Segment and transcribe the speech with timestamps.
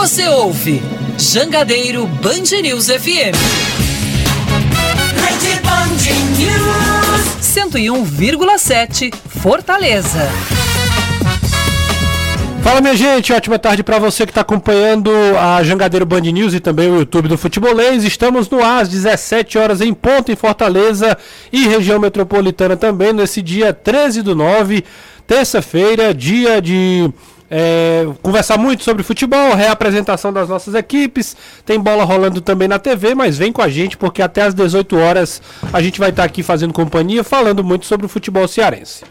[0.00, 0.82] Você ouve
[1.18, 3.36] Jangadeiro Band News FM.
[5.20, 10.26] Rede Band News 101,7 Fortaleza.
[12.62, 16.60] Fala minha gente, ótima tarde para você que está acompanhando a Jangadeiro Band News e
[16.60, 18.02] também o YouTube do Futebolês.
[18.02, 21.14] Estamos no ar às 17 horas em ponto em Fortaleza
[21.52, 24.82] e região metropolitana também, nesse dia 13 do 9,
[25.26, 27.12] terça-feira, dia de
[27.50, 31.36] é, conversar muito sobre futebol, reapresentação das nossas equipes.
[31.66, 34.96] Tem bola rolando também na TV, mas vem com a gente porque até às 18
[34.96, 35.42] horas
[35.72, 39.02] a gente vai estar aqui fazendo companhia, falando muito sobre o futebol cearense.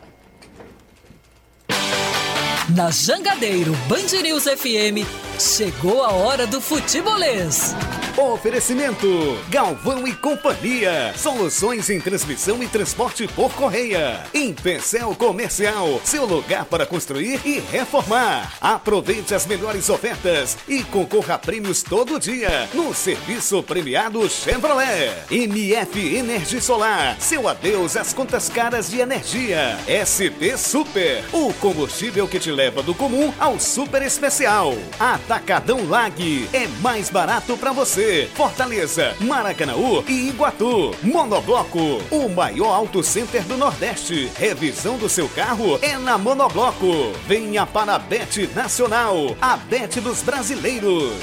[2.76, 5.04] Na Jangadeiro Band News FM,
[5.40, 7.76] chegou a hora do futebolês.
[8.20, 11.14] Oferecimento: Galvão e Companhia.
[11.16, 14.26] Soluções em transmissão e transporte por correia.
[14.34, 18.54] Empecel Comercial, seu lugar para construir e reformar.
[18.60, 25.14] Aproveite as melhores ofertas e concorra a prêmios todo dia no serviço premiado Chevrolet.
[25.32, 29.78] MF Energia Solar, seu adeus às contas caras de energia.
[29.88, 34.74] SP Super, o combustível que te leva do comum ao super especial.
[35.00, 38.09] Atacadão Lag é mais barato para você.
[38.34, 40.96] Fortaleza, Maracanaú e Iguatu.
[41.04, 44.32] Monobloco, o maior auto center do Nordeste.
[44.36, 47.14] Revisão do seu carro é na Monobloco.
[47.28, 51.14] Venha para a Bet Nacional, a Bet dos brasileiros.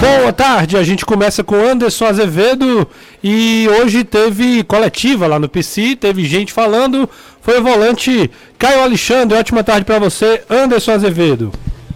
[0.00, 2.86] Boa tarde, a gente começa com Anderson Azevedo
[3.24, 7.08] e hoje teve coletiva lá no PC, teve gente falando,
[7.46, 11.52] foi o volante Caio Alexandre, ótima tarde para você, Anderson Azevedo.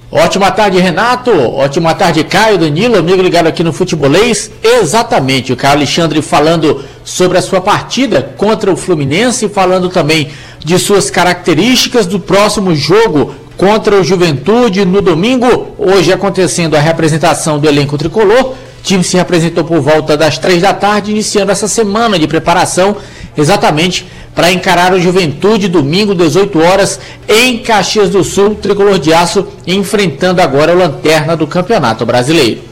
[0.08, 1.32] Ótima tarde, Renato.
[1.32, 4.48] Ótima tarde, Caio, Danilo, amigo ligado aqui no Futebolês.
[4.62, 10.28] Exatamente, o Caio Alexandre falando sobre a sua partida contra o Fluminense, falando também
[10.60, 15.74] de suas características do próximo jogo contra o Juventude no domingo.
[15.76, 18.52] Hoje acontecendo a representação do elenco tricolor.
[18.52, 22.96] O time se representou por volta das três da tarde, iniciando essa semana de preparação
[23.36, 29.46] exatamente para encarar o Juventude domingo, 18 horas, em Caxias do Sul, tricolor de aço,
[29.66, 32.62] enfrentando agora o Lanterna do Campeonato Brasileiro.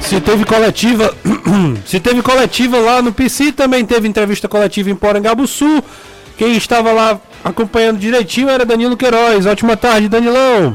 [0.00, 1.14] Se teve coletiva,
[1.86, 5.82] se teve coletiva lá no PC, também teve entrevista coletiva em Porangabuçu.
[6.36, 9.46] Quem estava lá acompanhando direitinho era Danilo Queiroz.
[9.46, 10.74] Ótima tarde, Danilão.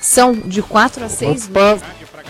[0.00, 1.60] São de 4 a 6 Opa.
[1.60, 1.82] meses.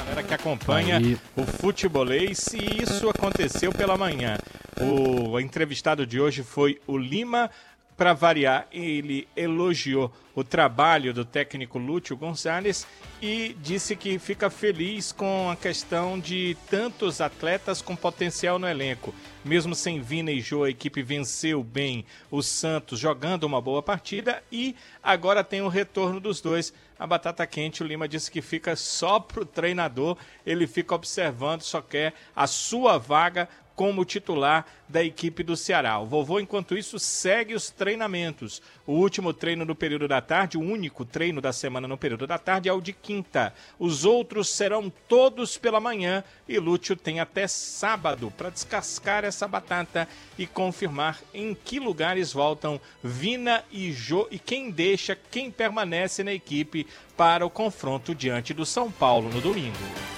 [0.08, 1.18] Galera que acompanha Aí.
[1.36, 4.38] o futebolês, e isso aconteceu pela manhã.
[4.80, 7.50] O entrevistado de hoje foi o Lima
[7.98, 12.86] para variar, ele elogiou o trabalho do técnico Lúcio Gonzalez
[13.20, 19.12] e disse que fica feliz com a questão de tantos atletas com potencial no elenco.
[19.44, 24.44] Mesmo sem Vina e Jô, a equipe venceu bem o Santos jogando uma boa partida
[24.52, 26.72] e agora tem o retorno dos dois.
[26.96, 30.16] A batata quente, o Lima disse que fica só pro treinador,
[30.46, 33.48] ele fica observando, só quer a sua vaga
[33.78, 36.00] como titular da equipe do Ceará.
[36.00, 38.60] O vovô, enquanto isso, segue os treinamentos.
[38.84, 42.38] O último treino no período da tarde, o único treino da semana no período da
[42.38, 43.54] tarde, é o de quinta.
[43.78, 50.08] Os outros serão todos pela manhã e Lúcio tem até sábado para descascar essa batata
[50.36, 56.32] e confirmar em que lugares voltam Vina e Jô e quem deixa, quem permanece na
[56.32, 56.84] equipe
[57.16, 60.17] para o confronto diante do São Paulo no domingo.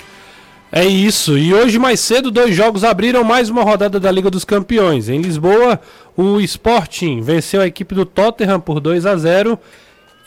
[0.73, 1.37] É isso.
[1.37, 5.09] E hoje mais cedo dois jogos abriram mais uma rodada da Liga dos Campeões.
[5.09, 5.81] Em Lisboa,
[6.17, 9.59] o Sporting venceu a equipe do Tottenham por 2 a 0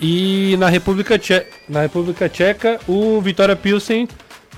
[0.02, 1.20] e na República
[1.70, 4.06] na República Tcheca, o Vitória Pilsen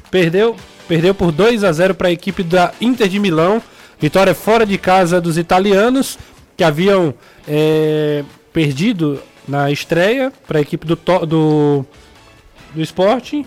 [0.09, 0.55] perdeu,
[0.87, 3.61] perdeu por 2 a 0 para a equipe da Inter de Milão.
[3.99, 6.17] Vitória fora de casa dos italianos
[6.57, 7.13] que haviam
[7.47, 10.95] é, perdido na estreia para a equipe do,
[11.27, 11.85] do,
[12.73, 13.45] do Sporting.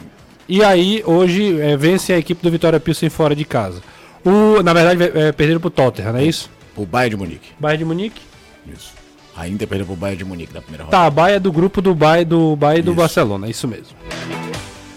[0.48, 3.82] E aí, hoje, é, vence a equipe do Vitória Pilsen fora de casa.
[4.24, 6.50] O, na verdade, é, perderam pro Tottenham, não é isso?
[6.74, 7.48] O Bayern de Munique.
[7.58, 8.20] Bayern de Munique?
[8.66, 8.92] Isso.
[9.36, 11.04] Ainda perdeu pro Bayern de Munique na primeira rodada.
[11.04, 13.96] Tá, Bayern é do grupo do Bayern do, Bayern do Barcelona, é isso mesmo.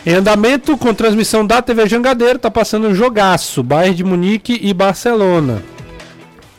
[0.06, 3.62] Em andamento, com transmissão da TV Jangadeiro, tá passando um jogaço.
[3.62, 5.62] Bayern de Munique e Barcelona.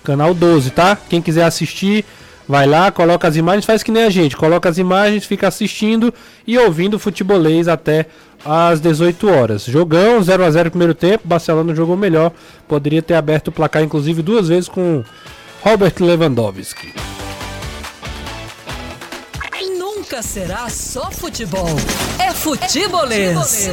[0.05, 0.97] Canal 12, tá?
[1.09, 2.05] Quem quiser assistir,
[2.47, 4.37] vai lá, coloca as imagens, faz que nem a gente.
[4.37, 6.12] Coloca as imagens, fica assistindo
[6.47, 8.06] e ouvindo futebolês até
[8.44, 9.65] às 18 horas.
[9.65, 12.33] Jogão, 0 a 0 primeiro tempo, Barcelona jogou melhor,
[12.69, 15.05] poderia ter aberto o placar inclusive duas vezes com
[15.62, 16.93] Robert Lewandowski.
[20.12, 21.70] Nunca será só futebol,
[22.19, 23.70] é futebolês.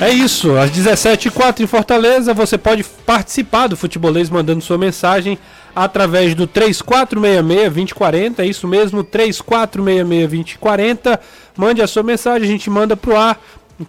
[0.00, 5.36] É isso, às 17h04 em Fortaleza, você pode participar do Futebolês mandando sua mensagem
[5.74, 11.18] através do 3466-2040, é isso mesmo, 3466-2040.
[11.56, 13.36] Mande a sua mensagem, a gente manda pro ar.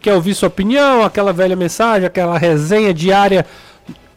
[0.02, 3.46] Quer ouvir sua opinião, aquela velha mensagem, aquela resenha diária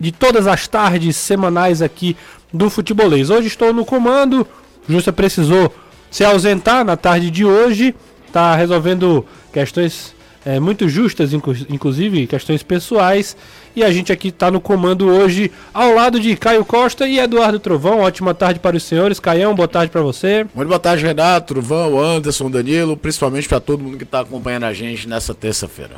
[0.00, 2.16] de todas as tardes semanais aqui
[2.50, 3.28] do Futebolês.
[3.28, 4.48] Hoje estou no comando,
[4.88, 5.70] Justa precisou
[6.12, 7.94] se ausentar na tarde de hoje,
[8.26, 10.14] está resolvendo questões
[10.44, 13.34] é, muito justas, inclusive questões pessoais.
[13.74, 17.58] E a gente aqui está no comando hoje ao lado de Caio Costa e Eduardo
[17.58, 18.00] Trovão.
[18.00, 19.18] Ótima tarde para os senhores.
[19.18, 20.46] Caião, boa tarde para você.
[20.54, 24.74] Muito boa tarde, Renato, Trovão, Anderson, Danilo, principalmente para todo mundo que está acompanhando a
[24.74, 25.92] gente nessa terça-feira.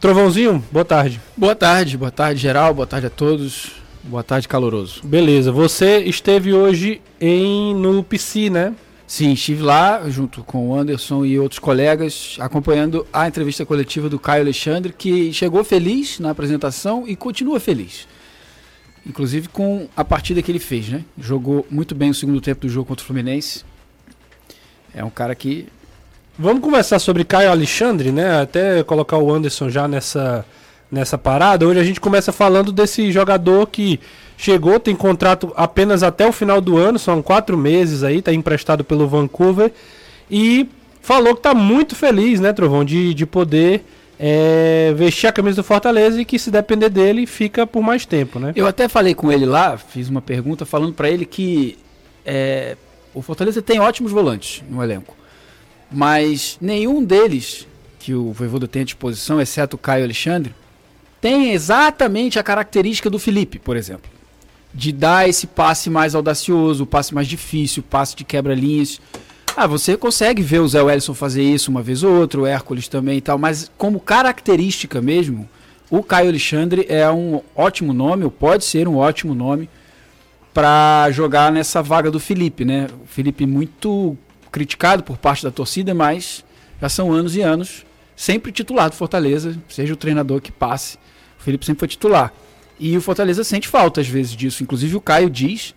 [0.00, 1.20] Trovãozinho, boa tarde.
[1.36, 3.70] Boa tarde, boa tarde, geral, boa tarde a todos.
[4.02, 5.02] Boa tarde, caloroso.
[5.04, 8.74] Beleza, você esteve hoje em no PC, né?
[9.12, 14.18] Sim, estive lá junto com o Anderson e outros colegas acompanhando a entrevista coletiva do
[14.18, 18.08] Caio Alexandre, que chegou feliz na apresentação e continua feliz.
[19.06, 21.04] Inclusive com a partida que ele fez, né?
[21.18, 23.66] Jogou muito bem o segundo tempo do jogo contra o Fluminense.
[24.94, 25.68] É um cara que.
[26.38, 28.40] Vamos conversar sobre Caio Alexandre, né?
[28.40, 30.42] Até colocar o Anderson já nessa,
[30.90, 31.68] nessa parada.
[31.68, 34.00] Hoje a gente começa falando desse jogador que
[34.42, 38.82] Chegou, tem contrato apenas até o final do ano, são quatro meses aí, tá emprestado
[38.82, 39.70] pelo Vancouver.
[40.28, 40.68] E
[41.00, 43.84] falou que tá muito feliz, né, Trovão, de, de poder
[44.18, 48.40] é, vestir a camisa do Fortaleza e que se depender dele, fica por mais tempo,
[48.40, 48.52] né?
[48.56, 51.78] Eu até falei com ele lá, fiz uma pergunta falando para ele que
[52.26, 52.76] é,
[53.14, 55.16] o Fortaleza tem ótimos volantes no elenco,
[55.88, 57.64] mas nenhum deles
[58.00, 60.52] que o Voivoda tem à disposição, exceto o Caio Alexandre,
[61.20, 64.10] tem exatamente a característica do Felipe, por exemplo
[64.74, 69.00] de dar esse passe mais audacioso, o passe mais difícil, o passe de quebra-linhas.
[69.56, 72.88] Ah, você consegue ver o Zé Wellison fazer isso uma vez ou outra, o Hércules
[72.88, 75.48] também e tal, mas como característica mesmo,
[75.90, 79.68] o Caio Alexandre é um ótimo nome, ou pode ser um ótimo nome,
[80.54, 82.86] para jogar nessa vaga do Felipe, né?
[83.02, 84.16] O Felipe muito
[84.50, 86.44] criticado por parte da torcida, mas
[86.80, 87.84] já são anos e anos
[88.14, 90.96] sempre titular do Fortaleza, seja o treinador que passe,
[91.38, 92.32] o Felipe sempre foi titular.
[92.78, 94.62] E o Fortaleza sente falta às vezes disso.
[94.62, 95.74] Inclusive o Caio diz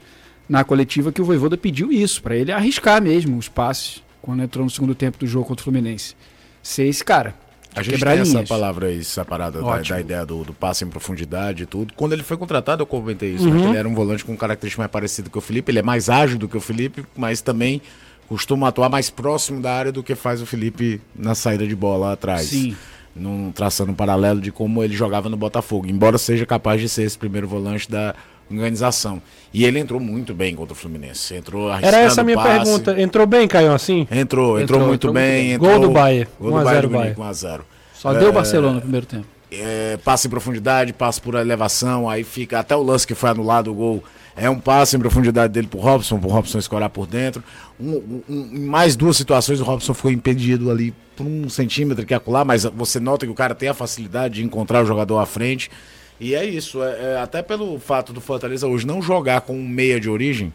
[0.47, 4.63] na coletiva que o Voivoda pediu isso, para ele arriscar mesmo os passes quando entrou
[4.63, 6.15] no segundo tempo do jogo contra o Fluminense.
[6.61, 7.35] Ser esse cara.
[7.75, 8.33] A gente tem linhas.
[8.33, 11.93] essa palavra aí separada da, da, ideia do, do, passe em profundidade e tudo.
[11.93, 13.51] Quando ele foi contratado, eu comentei isso, né?
[13.51, 13.63] uhum.
[13.63, 13.69] né?
[13.69, 15.71] ele era um volante com característica mais parecida com o Felipe.
[15.71, 17.81] Ele é mais ágil do que o Felipe, mas também
[18.29, 22.13] costuma atuar mais próximo da área do que faz o Felipe na saída de bola
[22.13, 22.47] atrás.
[22.47, 22.75] Sim
[23.15, 27.03] num, traçando um paralelo de como ele jogava no Botafogo, embora seja capaz de ser
[27.03, 28.13] esse primeiro volante da
[28.51, 29.21] organização.
[29.53, 31.33] E ele entrou muito bem contra o Fluminense.
[31.33, 32.49] Entrou Era essa a minha passe.
[32.65, 33.01] pergunta.
[33.01, 34.01] Entrou bem, Caio, assim?
[34.11, 35.57] Entrou, entrou, entrou muito entrou bem.
[35.57, 36.27] Muito Gol do Bahia.
[36.39, 37.15] Gol 1 do Bahia, Bahia.
[37.17, 39.25] 1 a 0 Só é, deu o Barcelona no primeiro tempo.
[39.51, 43.71] É, passe em profundidade, passe por elevação, aí fica até o lance que foi anulado
[43.71, 44.03] o gol
[44.35, 47.43] é um passe em profundidade dele pro Robson, pro Robson escorar por dentro.
[47.79, 52.13] Um, um, em mais duas situações, o Robson foi impedido ali por um centímetro que
[52.13, 55.25] acular, mas você nota que o cara tem a facilidade de encontrar o jogador à
[55.25, 55.71] frente.
[56.19, 59.67] E é isso, é, é, até pelo fato do Fortaleza hoje não jogar com um
[59.67, 60.53] meia de origem,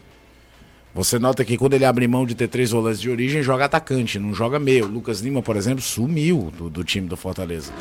[0.93, 4.19] você nota que quando ele abre mão de ter três volantes de origem, joga atacante,
[4.19, 4.85] não joga meio.
[4.85, 7.71] O Lucas Lima, por exemplo, sumiu do, do time do Fortaleza.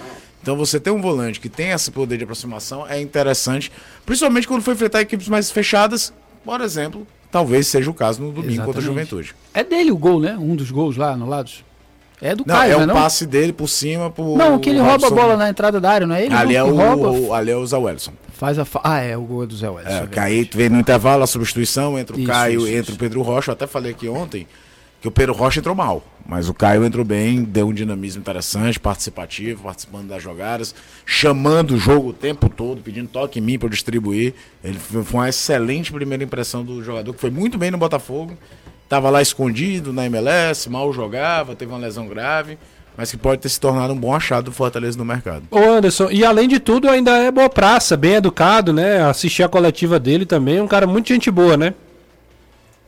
[0.42, 3.70] Então você ter um volante que tem esse poder de aproximação é interessante,
[4.06, 6.12] principalmente quando for enfrentar equipes mais fechadas,
[6.44, 8.66] por exemplo, talvez seja o caso no domingo Exatamente.
[8.66, 9.34] contra a Juventude.
[9.52, 10.36] É dele o gol, né?
[10.38, 11.64] Um dos gols lá anulados.
[12.22, 12.94] É do não, Caio, é um não?
[12.94, 16.06] passe dele por cima pro Não, que ele rouba a bola na entrada da área,
[16.06, 16.34] não é ele?
[16.34, 18.12] Ali, é o, rouba, ali é o Zé Wellison.
[18.34, 18.80] Faz a fa...
[18.84, 19.90] Ah, é, o gol é do Zé Wellison.
[19.90, 22.96] É, é Caí, vem no intervalo a substituição entre o isso, Caio e entre o
[22.96, 23.50] Pedro Rocha.
[23.50, 24.46] Eu até falei aqui ontem
[25.00, 28.78] que o Pedro Rocha entrou mal, mas o Caio entrou bem, deu um dinamismo interessante,
[28.78, 30.74] participativo, participando das jogadas,
[31.06, 34.34] chamando o jogo o tempo todo, pedindo toque em mim para distribuir.
[34.62, 38.36] Ele foi uma excelente primeira impressão do jogador, que foi muito bem no Botafogo,
[38.84, 42.58] estava lá escondido na MLS, mal jogava, teve uma lesão grave.
[42.96, 45.44] Mas que pode ter se tornado um bom achado do Fortaleza no mercado.
[45.50, 49.02] Ô Anderson, e além de tudo, ainda é boa praça, bem educado, né?
[49.02, 51.72] Assistir a coletiva dele também, um cara muito gente boa, né?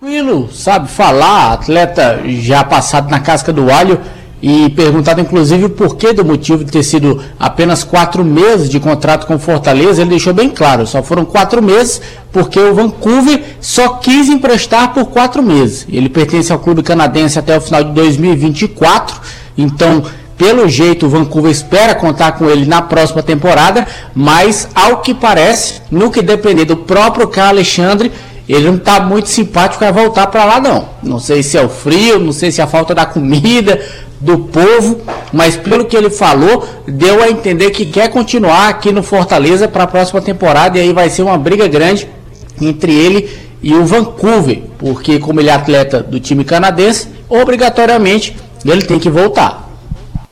[0.02, 4.00] Tranquilo, sabe falar, atleta já passado na casca do alho
[4.42, 9.28] e perguntado inclusive o porquê do motivo de ter sido apenas quatro meses de contrato
[9.28, 14.28] com Fortaleza, ele deixou bem claro, só foram quatro meses porque o Vancouver só quis
[14.28, 15.86] emprestar por quatro meses.
[15.88, 19.20] Ele pertence ao clube canadense até o final de 2024,
[19.56, 20.02] então
[20.36, 25.80] pelo jeito o Vancouver espera contar com ele na próxima temporada, mas ao que parece,
[25.92, 28.10] no que depender do próprio Carlos Alexandre,
[28.52, 30.88] ele não está muito simpático a voltar para lá não.
[31.02, 33.80] Não sei se é o frio, não sei se é a falta da comida,
[34.20, 35.00] do povo,
[35.32, 39.84] mas pelo que ele falou, deu a entender que quer continuar aqui no Fortaleza para
[39.84, 42.08] a próxima temporada e aí vai ser uma briga grande
[42.60, 43.28] entre ele
[43.62, 49.10] e o Vancouver, porque como ele é atleta do time canadense, obrigatoriamente ele tem que
[49.10, 49.61] voltar.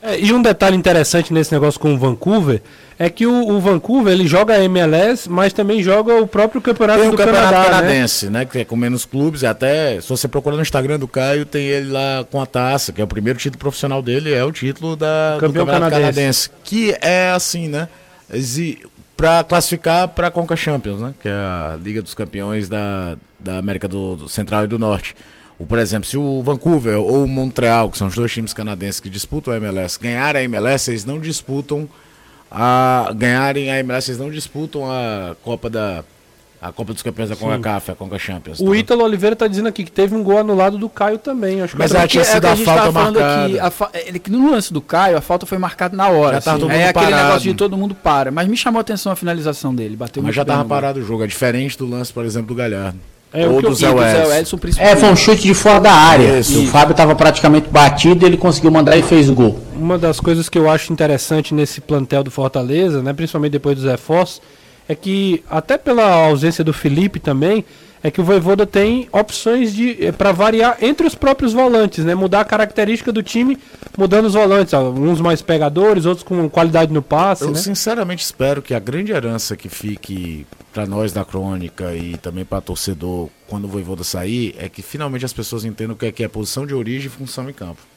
[0.03, 2.63] É, e um detalhe interessante nesse negócio com o Vancouver
[2.99, 7.01] é que o, o, Vancouver ele joga a MLS, mas também joga o próprio campeonato
[7.01, 8.41] tem do campeonato Canadá, canadense, né?
[8.41, 8.45] né?
[8.45, 11.67] Que é com menos clubes, e até se você procurar no Instagram do Caio, tem
[11.67, 14.97] ele lá com a taça, que é o primeiro título profissional dele, é o título
[14.97, 16.49] da Campeão do campeonato canadense.
[16.49, 17.89] canadense, que é assim, né?
[19.17, 21.15] Para classificar para a Conca Champions, né?
[21.21, 25.15] Que é a Liga dos Campeões da, da América do, do Central e do Norte.
[25.61, 28.99] Ou, por exemplo, se o Vancouver ou o Montreal, que são os dois times canadenses
[28.99, 31.87] que disputam a MLS, ganharem a MLS, eles não disputam
[32.51, 36.03] a ganharem a MLS, eles não disputam a Copa da
[36.63, 38.61] a Copa dos Campeões da CONCACAF, a Conca Champions.
[38.61, 38.77] O tá?
[38.77, 41.63] Ítalo Oliveira está dizendo aqui que teve um gol anulado do Caio também.
[41.63, 43.45] Acho que Mas é, tinha sido a, a falta marcada.
[43.45, 43.91] Aqui, a fa...
[43.95, 46.39] ele, no lance do Caio, a falta foi marcada na hora.
[46.39, 46.69] Já assim.
[46.69, 47.29] É aquele parado.
[47.29, 48.31] negócio de todo mundo para.
[48.31, 49.97] Mas me chamou a atenção a finalização dele.
[49.97, 51.25] Bateu Mas já estava parado o jogo.
[51.25, 52.99] É diferente do lance, por exemplo, do Galhardo.
[53.33, 54.59] É, Ou do Zé Wellison.
[54.79, 56.41] É, foi um chute de fora da área.
[56.41, 56.65] Isso.
[56.65, 59.61] O Fábio estava praticamente batido ele conseguiu mandar e fez o gol.
[59.77, 63.85] Uma das coisas que eu acho interessante nesse plantel do Fortaleza, né, principalmente depois dos
[63.85, 64.43] reforços,
[64.89, 67.65] é que até pela ausência do Felipe também,
[68.03, 72.15] é que o Voivoda tem opções de é, para variar entre os próprios volantes, né?
[72.15, 73.59] Mudar a característica do time,
[73.97, 77.59] mudando os volantes, ó, uns mais pegadores, outros com qualidade no passe, Eu né?
[77.59, 82.61] sinceramente espero que a grande herança que fique para nós da crônica e também para
[82.61, 86.25] torcedor quando o Voivoda sair é que finalmente as pessoas entendam o que é, que
[86.25, 87.90] é posição de origem e função em campo.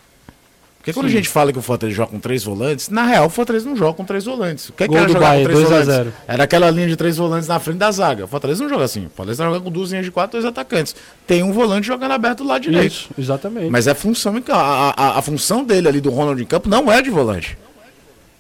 [0.84, 1.14] Porque quando Sim.
[1.14, 3.74] a gente fala que o Fortaleza joga com três volantes, na real o Fortaleza não
[3.74, 4.68] joga com três volantes.
[4.68, 5.86] O que, é que era jogar Bahia, com três volantes?
[5.86, 6.14] 0.
[6.28, 8.26] Era aquela linha de três volantes na frente da zaga.
[8.26, 9.06] O Fortaleza não joga assim.
[9.06, 10.94] O Fortaleza joga com duas linhas de quatro, dois atacantes.
[11.26, 12.92] Tem um volante jogando aberto do lado direito.
[12.92, 13.70] Isso, exatamente.
[13.70, 14.52] Mas é função campo.
[14.52, 17.58] A, a, a, função dele ali do Ronald em campo não é de volante.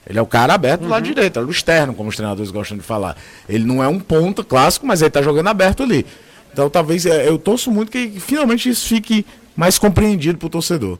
[0.06, 1.14] Ele é o cara aberto do lado uhum.
[1.14, 3.16] direito, é do externo, como os treinadores gostam de falar.
[3.48, 6.06] Ele não é um ponta clássico, mas ele está jogando aberto ali.
[6.52, 11.00] Então talvez é, eu torço muito que finalmente isso fique mais compreendido para o torcedor.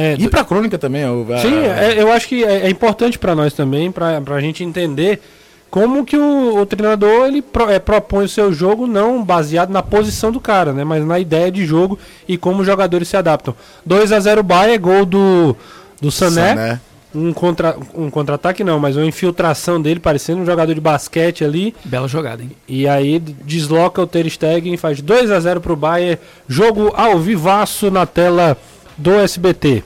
[0.00, 1.02] É, e para a crônica também.
[1.02, 4.62] Eu, Sim, é, eu acho que é, é importante para nós também, para a gente
[4.62, 5.20] entender
[5.68, 9.82] como que o, o treinador ele pro, é, propõe o seu jogo não baseado na
[9.82, 13.56] posição do cara, né, mas na ideia de jogo e como os jogadores se adaptam.
[13.84, 15.56] 2 a 0 Bahia, gol do,
[16.00, 16.54] do Sané.
[16.54, 16.80] Sané.
[17.12, 21.74] Um contra um contra-ataque não, mas uma infiltração dele parecendo um jogador de basquete ali.
[21.82, 22.52] Bela jogada, hein?
[22.68, 26.18] E aí desloca o Ter Stegen, faz 2 a 0 pro Bayern.
[26.46, 28.58] Jogo ao vivaço na tela
[28.98, 29.82] do SBT.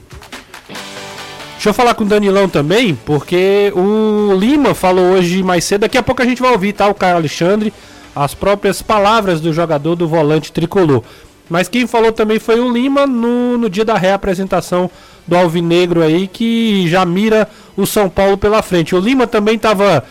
[1.53, 5.81] Deixa eu falar com o Danilão também, porque o Lima falou hoje mais cedo.
[5.81, 6.89] Daqui a pouco a gente vai ouvir, tá?
[6.89, 7.71] O Caio Alexandre,
[8.13, 11.01] as próprias palavras do jogador do volante tricolor.
[11.49, 14.89] Mas quem falou também foi o Lima no, no dia da reapresentação
[15.25, 18.93] do Alvinegro aí, que já mira o São Paulo pela frente.
[18.93, 20.03] O Lima também estava.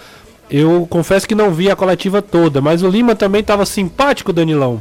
[0.51, 4.81] Eu confesso que não vi a coletiva toda, mas o Lima também estava simpático, Danilão.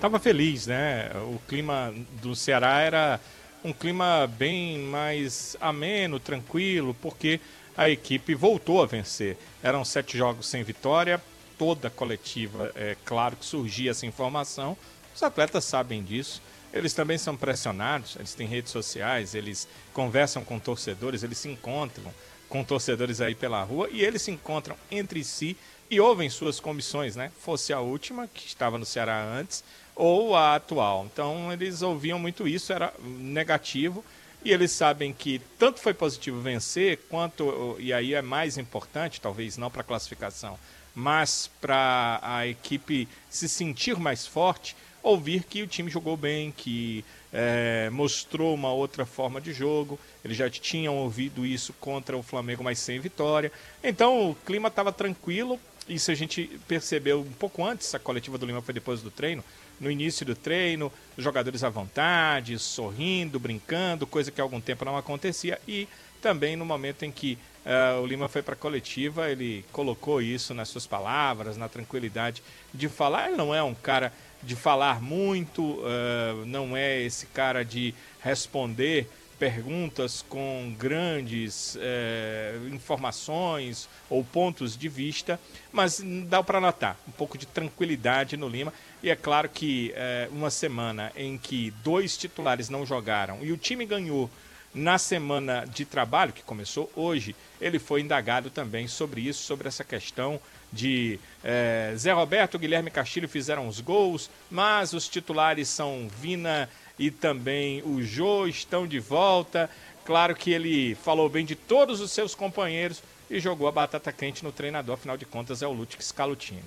[0.00, 1.10] Tava feliz, né?
[1.24, 3.20] O clima do Ceará era
[3.66, 7.40] um clima bem mais ameno, tranquilo, porque
[7.76, 9.36] a equipe voltou a vencer.
[9.60, 11.20] Eram sete jogos sem vitória,
[11.58, 14.76] toda coletiva, é claro que surgia essa informação,
[15.12, 16.40] os atletas sabem disso.
[16.72, 22.12] Eles também são pressionados, eles têm redes sociais, eles conversam com torcedores, eles se encontram
[22.48, 25.56] com torcedores aí pela rua e eles se encontram entre si
[25.90, 27.32] e ouvem suas comissões, né?
[27.40, 29.64] Fosse a última, que estava no Ceará antes,
[29.96, 31.08] ou a atual.
[31.10, 34.04] Então eles ouviam muito isso, era negativo,
[34.44, 39.56] e eles sabem que tanto foi positivo vencer, quanto, e aí é mais importante, talvez
[39.56, 40.56] não para a classificação,
[40.94, 47.04] mas para a equipe se sentir mais forte, ouvir que o time jogou bem, que
[47.32, 49.98] é, mostrou uma outra forma de jogo.
[50.24, 53.52] Eles já tinham ouvido isso contra o Flamengo, mas sem vitória.
[53.84, 55.60] Então o clima estava tranquilo.
[55.88, 57.94] Isso a gente percebeu um pouco antes.
[57.94, 59.44] A coletiva do Lima foi depois do treino
[59.80, 64.96] no início do treino, jogadores à vontade, sorrindo, brincando, coisa que há algum tempo não
[64.96, 65.88] acontecia, e
[66.20, 70.54] também no momento em que uh, o Lima foi para a coletiva, ele colocou isso
[70.54, 72.42] nas suas palavras, na tranquilidade
[72.72, 73.28] de falar.
[73.28, 79.08] Ele não é um cara de falar muito, uh, não é esse cara de responder
[79.38, 85.38] perguntas com grandes eh, informações ou pontos de vista,
[85.72, 88.72] mas dá para notar um pouco de tranquilidade no Lima.
[89.02, 93.56] E é claro que eh, uma semana em que dois titulares não jogaram e o
[93.56, 94.30] time ganhou
[94.74, 99.82] na semana de trabalho, que começou hoje, ele foi indagado também sobre isso, sobre essa
[99.82, 100.38] questão
[100.70, 107.10] de eh, Zé Roberto, Guilherme Castilho fizeram os gols, mas os titulares são Vina e
[107.10, 109.68] também o Jô estão de volta.
[110.04, 114.44] Claro que ele falou bem de todos os seus companheiros e jogou a batata quente
[114.44, 116.60] no treinador, afinal de contas é o Lute que escala o time.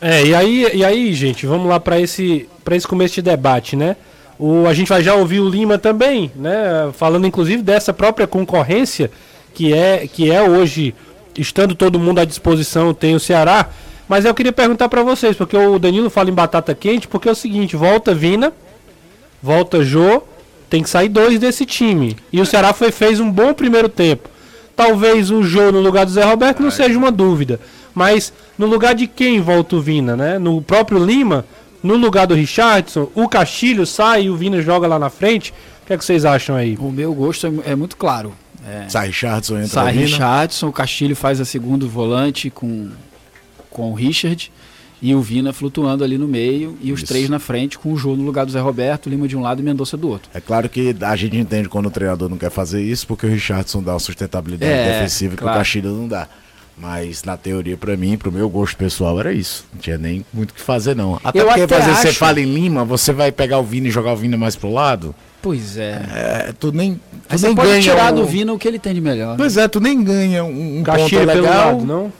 [0.00, 3.96] É, e aí, e aí, gente, vamos lá para esse, esse começo de debate, né?
[4.38, 6.90] O, a gente vai já ouvir o Lima também, né?
[6.94, 9.10] Falando inclusive dessa própria concorrência
[9.52, 10.94] que é, que é hoje,
[11.36, 13.68] estando todo mundo à disposição, tem o Ceará.
[14.08, 17.32] Mas eu queria perguntar para vocês, porque o Danilo fala em batata quente, porque é
[17.32, 18.52] o seguinte, volta Vina,
[19.42, 20.22] volta Jô,
[20.68, 22.16] tem que sair dois desse time.
[22.32, 24.28] E o Ceará foi, fez um bom primeiro tempo.
[24.76, 27.60] Talvez o Jô no lugar do Zé Roberto não seja uma dúvida.
[27.94, 30.38] Mas no lugar de quem volta o Vina, né?
[30.38, 31.44] No próprio Lima,
[31.82, 35.52] no lugar do Richardson, o Castilho sai e o Vina joga lá na frente.
[35.82, 36.76] O que, é que vocês acham aí?
[36.78, 38.32] O meu gosto é, é muito claro.
[38.66, 42.90] É, sai Richardson, entra sai Richardson, o Castilho faz a segundo volante com,
[43.70, 44.52] com o Richard
[45.02, 47.08] e o Vina flutuando ali no meio e os Isso.
[47.12, 49.60] três na frente com o Jô no lugar do Zé Roberto, Lima de um lado
[49.60, 50.30] e Mendonça do outro.
[50.34, 53.28] É claro que a gente entende quando o treinador não quer fazer isso porque o
[53.28, 55.52] Richardson dá uma sustentabilidade é, defensiva claro.
[55.52, 56.28] que o Castilho não dá.
[56.80, 59.66] Mas na teoria, para mim, pro meu gosto pessoal, era isso.
[59.72, 61.20] Não tinha nem muito o que fazer, não.
[61.22, 62.02] Até eu porque, até fazer, acho...
[62.02, 64.72] você fala em Lima, você vai pegar o Vina e jogar o Vina mais pro
[64.72, 65.14] lado?
[65.42, 66.02] Pois é.
[66.14, 66.94] é tu nem.
[66.94, 68.16] Tu Aí nem você pode tirar um...
[68.16, 69.32] do Vina o que ele tem de melhor.
[69.32, 69.34] Né?
[69.36, 71.74] Pois é, tu nem ganha um, um ponto legal.
[71.74, 72.12] Lado, não?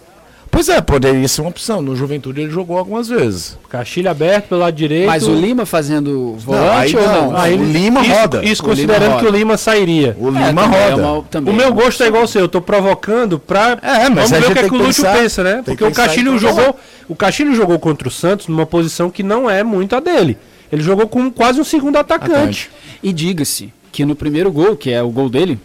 [0.61, 1.81] Pois é, poderia ser uma opção.
[1.81, 3.57] No Juventude ele jogou algumas vezes.
[3.71, 5.07] Castilho aberto pelo lado direito.
[5.07, 7.31] Mas o Lima fazendo volante não, ou não?
[7.33, 7.37] não?
[7.39, 8.45] Aí, o Lima isso, roda.
[8.45, 10.15] Isso considerando Lima que o Lima sairia.
[10.21, 11.03] O é, Lima é, roda.
[11.35, 12.43] É uma, o meu gosto é igual o seu.
[12.43, 13.79] Eu tô provocando pra.
[13.81, 15.63] É, mas Vamos ver o que, é que o Lúcio pensa, né?
[15.65, 16.79] Porque o Castilho jogou.
[17.09, 20.37] O Castilho jogou contra o Santos numa posição que não é muito a dele.
[20.71, 22.33] Ele jogou com quase um segundo atacante.
[22.33, 22.71] atacante.
[23.03, 25.59] E diga-se que no primeiro gol, que é o gol dele,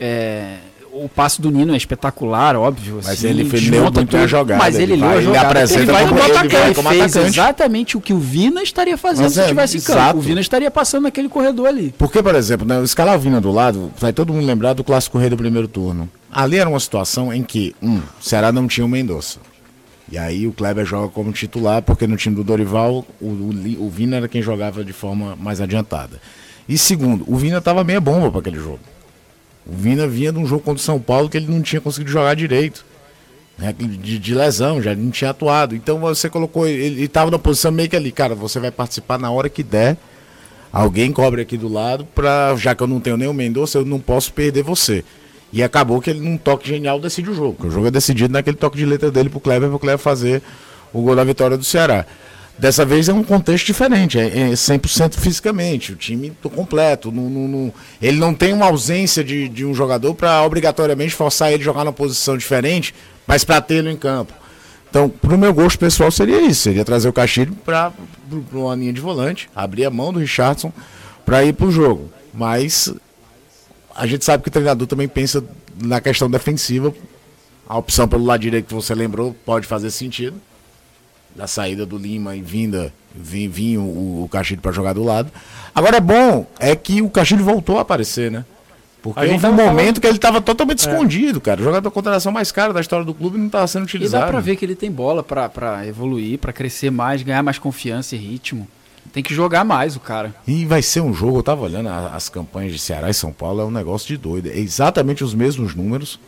[0.00, 0.56] é,
[0.94, 2.96] o passe do Nino é espetacular, óbvio.
[2.96, 4.62] Mas assim, ele fez muito a jogada.
[4.62, 5.30] Mas ele, ele leu a jogada.
[5.30, 6.56] Ele apresenta ele vai como, atacante.
[6.56, 7.26] Ele, como fez atacante.
[7.26, 10.18] exatamente o que o Vina estaria fazendo mas se é, estivesse em campo.
[10.18, 11.92] O Vina estaria passando naquele corredor ali.
[11.98, 14.84] Porque, por exemplo, né, o escalar o Vina do lado, vai todo mundo lembrar do
[14.84, 16.08] clássico rei do primeiro turno.
[16.32, 19.40] Ali era uma situação em que, um, o Ceará não tinha o Mendonça.
[20.10, 23.90] E aí o Kleber joga como titular, porque no time do Dorival, o, o, o
[23.90, 26.20] Vina era quem jogava de forma mais adiantada.
[26.68, 28.80] E segundo, o Vina estava meia bomba para aquele jogo.
[29.66, 32.10] O Vina vinha de um jogo contra o São Paulo que ele não tinha conseguido
[32.10, 32.84] jogar direito.
[33.56, 35.76] Né, de, de, lesão, já não tinha atuado.
[35.76, 39.30] Então você colocou, ele estava na posição meio que ali, cara, você vai participar na
[39.30, 39.96] hora que der.
[40.72, 43.84] Alguém cobre aqui do lado, pra, já que eu não tenho nem o Mendonça, eu
[43.84, 45.04] não posso perder você.
[45.52, 47.68] E acabou que ele, num toque genial, decide o jogo.
[47.68, 50.42] O jogo é decidido naquele toque de letra dele pro Kleber, pro Kleber fazer
[50.92, 52.04] o gol da vitória do Ceará.
[52.56, 57.12] Dessa vez é um contexto diferente, é, é 100% fisicamente, o time completo.
[58.00, 61.84] Ele não tem uma ausência de, de um jogador para obrigatoriamente forçar ele a jogar
[61.84, 62.94] numa posição diferente,
[63.26, 64.32] mas para tê-lo em campo.
[64.88, 67.92] Então, para o meu gosto pessoal, seria isso: seria trazer o Castilho para
[68.52, 70.72] uma linha de volante, abrir a mão do Richardson
[71.26, 72.08] para ir para o jogo.
[72.32, 72.94] Mas
[73.96, 75.44] a gente sabe que o treinador também pensa
[75.82, 76.94] na questão defensiva.
[77.66, 80.40] A opção pelo lado direito que você lembrou pode fazer sentido
[81.34, 85.30] da saída do Lima e vinda vim, vinha o, o Castilho para jogar do lado.
[85.74, 88.44] Agora é bom é que o Castilho voltou a aparecer, né?
[89.02, 90.00] Porque houve um momento falando...
[90.00, 90.90] que ele estava totalmente é.
[90.90, 91.60] escondido, cara.
[91.60, 94.22] O jogador da contratação mais caro da história do clube não estava sendo utilizado.
[94.22, 97.58] E dá para ver que ele tem bola para evoluir, para crescer mais, ganhar mais
[97.58, 98.66] confiança e ritmo.
[99.12, 100.34] Tem que jogar mais o cara.
[100.46, 103.60] E vai ser um jogo, eu tava olhando as campanhas de Ceará e São Paulo,
[103.60, 104.48] é um negócio de doido.
[104.48, 106.18] É exatamente os mesmos números.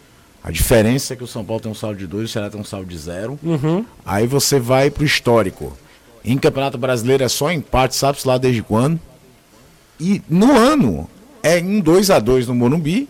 [0.46, 2.48] A diferença é que o São Paulo tem um saldo de 2 e o Ceará
[2.48, 3.37] tem um saldo de 0.
[3.42, 3.85] Uhum.
[4.04, 5.76] Aí você vai pro histórico.
[6.24, 9.00] Em Campeonato Brasileiro é só empate, sabe-se lá desde quando.
[9.98, 11.11] E no ano
[11.42, 13.09] é um 2 a 2 no Morumbi,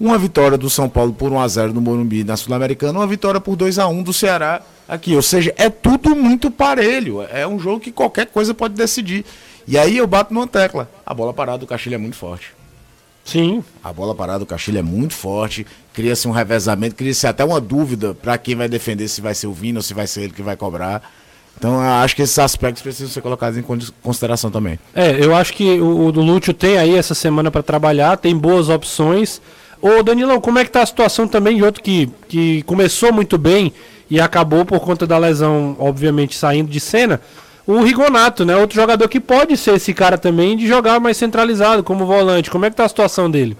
[0.00, 3.40] uma vitória do São Paulo por 1 a 0 no Morumbi na Sul-Americana, uma vitória
[3.40, 5.14] por 2 a 1 do Ceará aqui.
[5.14, 7.22] Ou seja, é tudo muito parelho.
[7.22, 9.24] É um jogo que qualquer coisa pode decidir.
[9.68, 10.90] E aí eu bato numa tecla.
[11.06, 12.52] A bola parada do Castilho é muito forte.
[13.24, 13.62] Sim.
[13.82, 18.14] A bola parada do Castilho é muito forte, cria-se um revezamento, cria-se até uma dúvida
[18.14, 20.42] para quem vai defender se vai ser o Vino ou se vai ser ele que
[20.42, 21.02] vai cobrar.
[21.56, 23.64] Então acho que esses aspectos precisam ser colocados em
[24.02, 24.78] consideração também.
[24.94, 28.68] É, eu acho que o, o Lúcio tem aí essa semana para trabalhar, tem boas
[28.68, 29.40] opções.
[29.80, 33.36] Ô Danilão, como é que tá a situação também de outro que, que começou muito
[33.36, 33.72] bem
[34.08, 37.20] e acabou por conta da lesão, obviamente, saindo de cena?
[37.66, 38.56] o Rigonato, né?
[38.56, 42.50] Outro jogador que pode ser esse cara também de jogar mais centralizado como volante.
[42.50, 43.56] Como é que tá a situação dele?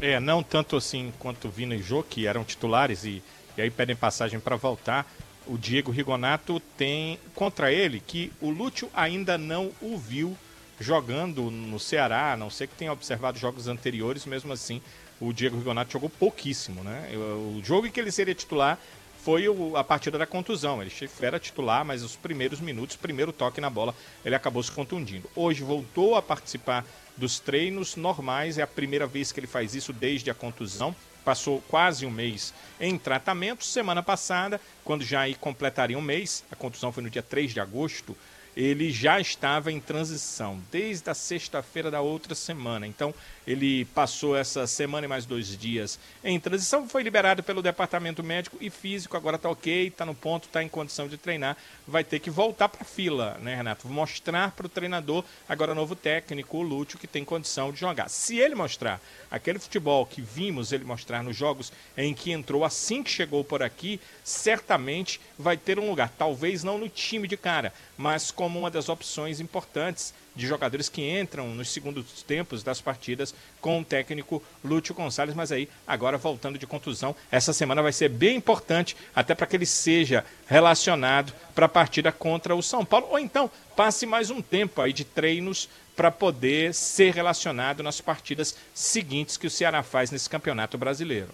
[0.00, 3.22] É, não tanto assim quanto Vina e Jô, que eram titulares e,
[3.56, 5.10] e aí pedem passagem para voltar.
[5.46, 10.36] O Diego Rigonato tem contra ele que o Lúcio ainda não o viu
[10.78, 14.80] jogando no Ceará, a não sei que tenha observado jogos anteriores, mesmo assim
[15.20, 17.10] o Diego Rigonato jogou pouquíssimo, né?
[17.16, 18.76] O jogo em que ele seria titular
[19.22, 19.44] foi
[19.76, 20.82] a partida da contusão.
[20.82, 25.30] Ele era titular, mas os primeiros minutos, primeiro toque na bola, ele acabou se contundindo.
[25.36, 26.84] Hoje voltou a participar
[27.16, 30.94] dos treinos normais, é a primeira vez que ele faz isso desde a contusão.
[31.24, 33.64] Passou quase um mês em tratamento.
[33.64, 38.16] Semana passada, quando já completaria um mês, a contusão foi no dia 3 de agosto,
[38.56, 42.86] ele já estava em transição desde a sexta-feira da outra semana.
[42.86, 43.14] Então,
[43.46, 48.56] ele passou essa semana e mais dois dias em transição, foi liberado pelo departamento médico
[48.60, 52.18] e físico, agora está ok, está no ponto, está em condição de treinar, vai ter
[52.18, 53.88] que voltar para a fila, né, Renato?
[53.88, 58.08] Mostrar para o treinador, agora novo técnico, o Lúcio, que tem condição de jogar.
[58.08, 59.00] Se ele mostrar
[59.30, 63.62] aquele futebol que vimos ele mostrar nos jogos em que entrou assim que chegou por
[63.62, 68.70] aqui, certamente vai ter um lugar, talvez não no time de cara, mas como uma
[68.70, 74.42] das opções importantes de jogadores que entram nos segundos tempos das partidas com o técnico
[74.64, 79.34] Lúcio Gonçalves, mas aí agora voltando de contusão, essa semana vai ser bem importante até
[79.34, 84.06] para que ele seja relacionado para a partida contra o São Paulo, ou então passe
[84.06, 89.50] mais um tempo aí de treinos para poder ser relacionado nas partidas seguintes que o
[89.50, 91.28] Ceará faz nesse Campeonato Brasileiro.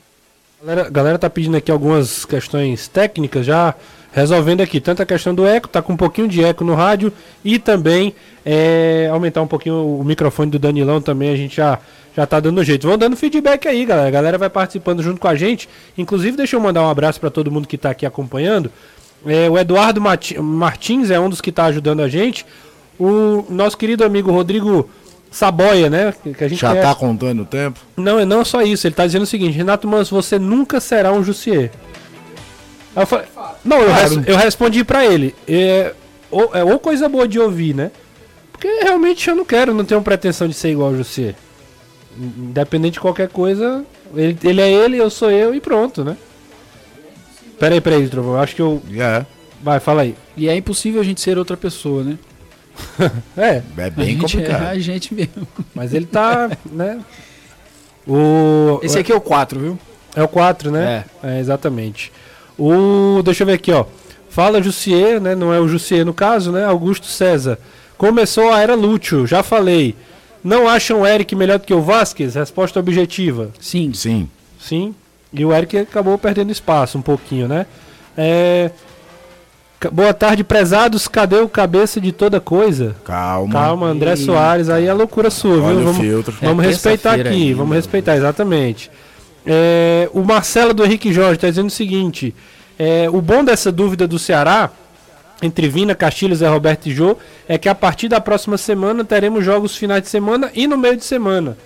[0.61, 3.77] Galera, galera tá pedindo aqui algumas questões técnicas já
[4.13, 7.13] resolvendo aqui tanto a questão do eco, tá com um pouquinho de eco no rádio
[7.45, 11.79] e também é, aumentar um pouquinho o microfone do Danilão também, a gente já
[12.17, 12.89] já tá dando jeito.
[12.89, 14.09] Vão dando feedback aí, galera.
[14.09, 15.69] A galera vai participando junto com a gente.
[15.97, 18.73] Inclusive, deixa eu mandar um abraço para todo mundo que tá aqui acompanhando.
[19.25, 22.45] É, o Eduardo Martins é um dos que tá ajudando a gente.
[22.99, 24.91] O nosso querido amigo Rodrigo
[25.31, 26.13] Saboia, né?
[26.37, 26.89] Que a gente Já conhece.
[26.89, 27.79] tá contando o tempo?
[27.97, 28.89] Não, não só isso.
[28.89, 31.71] Ele tá dizendo o seguinte: Renato Manso, você nunca será um Jussier.
[32.97, 33.27] Eu falei,
[33.65, 35.35] não, eu, res, eu respondi para ele.
[35.47, 35.95] É
[36.31, 37.91] ou, é ou coisa boa de ouvir, né?
[38.53, 41.35] Porque realmente eu não quero, não tenho pretensão de ser igual ao Jussier.
[42.19, 46.17] Independente de qualquer coisa, ele, ele é ele, eu sou eu e pronto, né?
[47.59, 48.41] Peraí, peraí, Trovão.
[48.41, 48.83] Acho que eu.
[48.91, 49.27] Yeah.
[49.63, 50.15] Vai, fala aí.
[50.37, 52.19] E é impossível a gente ser outra pessoa, né?
[53.37, 53.63] é.
[53.77, 54.63] É bem a complicado.
[54.63, 55.47] É a gente mesmo.
[55.75, 57.01] Mas ele tá, né?
[58.07, 58.81] O...
[58.83, 59.79] Esse aqui é o 4, viu?
[60.15, 61.05] É o 4, né?
[61.23, 61.37] É.
[61.37, 61.41] é.
[61.41, 62.13] exatamente.
[62.59, 63.23] O.
[63.23, 63.85] Deixa eu ver aqui, ó.
[64.29, 65.35] Fala Jussier, né?
[65.35, 66.65] Não é o Jussier no caso, né?
[66.65, 67.59] Augusto César.
[67.97, 69.95] Começou a era Lúcio, já falei.
[70.43, 72.35] Não acham o Eric melhor do que o Vasquez?
[72.35, 73.51] Resposta objetiva.
[73.61, 73.93] Sim.
[73.93, 74.29] Sim.
[74.61, 74.95] Sim.
[75.33, 77.67] E o Eric acabou perdendo espaço um pouquinho, né?
[78.17, 78.71] É.
[79.93, 81.07] Boa tarde, prezados.
[81.07, 82.97] Cadê o cabeça de toda coisa?
[83.05, 83.53] Calma.
[83.53, 84.17] Calma, André.
[84.17, 84.69] Soares.
[84.69, 85.85] Aí é loucura sua, Olha viu?
[85.85, 86.35] Vamos, filtro.
[86.41, 88.91] vamos é respeitar aqui, aí, vamos respeitar, exatamente.
[89.51, 92.35] É, o Marcelo do Henrique Jorge está dizendo o seguinte:
[92.79, 94.71] é, o bom dessa dúvida do Ceará,
[95.41, 97.17] entre Vina, Castilhos, Zé Roberto e Jô,
[97.49, 100.99] é que a partir da próxima semana teremos jogos finais de semana e no meio
[100.99, 101.57] de semana.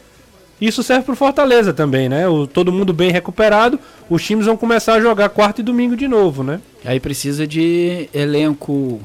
[0.60, 2.28] Isso serve para o Fortaleza também, né?
[2.28, 6.06] O, todo mundo bem recuperado, os times vão começar a jogar quarta e domingo de
[6.06, 6.60] novo, né?
[6.84, 9.00] Aí precisa de elenco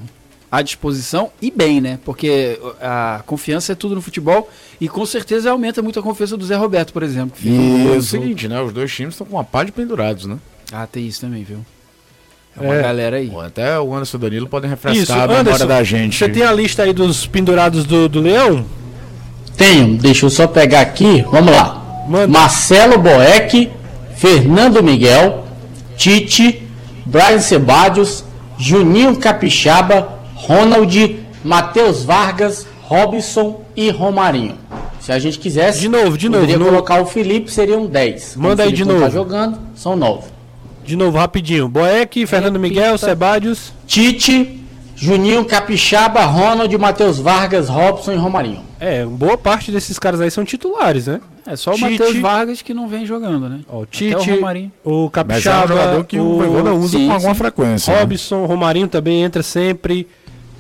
[0.52, 2.00] à disposição e bem, né?
[2.06, 6.46] Porque a confiança é tudo no futebol e com certeza aumenta muito a confiança do
[6.46, 7.38] Zé Roberto, por exemplo.
[7.44, 8.62] E é o seguinte, né?
[8.62, 10.38] Os dois times estão com uma pá de pendurados, né?
[10.72, 11.66] Ah, tem isso também, viu?
[12.60, 12.82] É uma é.
[12.82, 13.32] galera aí.
[13.46, 16.18] até o Anderson Danilo podem refrescar isso, a memória Anderson, da gente.
[16.18, 18.66] Você tem a lista aí dos pendurados do, do Leão?
[19.56, 21.24] Tenho, deixa eu só pegar aqui.
[21.30, 22.06] Vamos lá.
[22.08, 22.28] Manda.
[22.28, 23.70] Marcelo Boeck,
[24.16, 25.46] Fernando Miguel,
[25.96, 26.64] Tite,
[27.06, 28.24] Brian Sebadios,
[28.58, 30.17] Juninho Capixaba,
[30.48, 34.58] Ronald, Matheus Vargas, Robson e Romarinho.
[35.02, 38.38] Se a gente quisesse, de novo, de novo, poderia colocar o Felipe, seriam 10.
[38.38, 39.02] Manda aí de novo.
[39.02, 40.30] Tá jogando, são 9.
[40.86, 41.68] De novo, rapidinho.
[41.68, 44.64] Boeck, Fernando Miguel, Sebadios, Tite,
[44.96, 48.62] Juninho Capixaba, Ronald, Matheus Vargas, Robson e Romarinho.
[48.80, 51.20] É, boa parte desses caras aí são titulares, né?
[51.46, 53.60] É só o Matheus Vargas que não vem jogando, né?
[53.68, 54.72] Ó, o Tite, o, Romarinho.
[54.84, 57.38] o Capixaba, Mas é um que o, o Voivoda usa sim, com alguma sim.
[57.38, 57.94] frequência.
[57.94, 58.00] Né?
[58.00, 58.48] Robson, né?
[58.48, 60.08] Romarinho também entra sempre.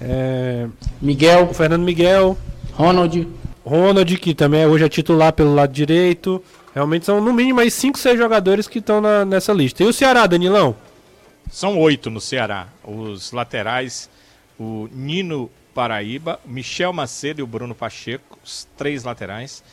[0.07, 0.67] É...
[1.01, 1.49] Miguel.
[1.51, 2.37] O Fernando Miguel.
[2.73, 3.27] Ronald.
[3.65, 6.41] Ronald, que também hoje é titular pelo lado direito.
[6.73, 9.83] Realmente são no mínimo aí 5, 6 jogadores que estão nessa lista.
[9.83, 10.75] E o Ceará, Danilão?
[11.51, 12.67] São oito no Ceará.
[12.83, 14.09] Os laterais
[14.59, 19.63] o Nino Paraíba, Michel Macedo e o Bruno Pacheco, os três laterais.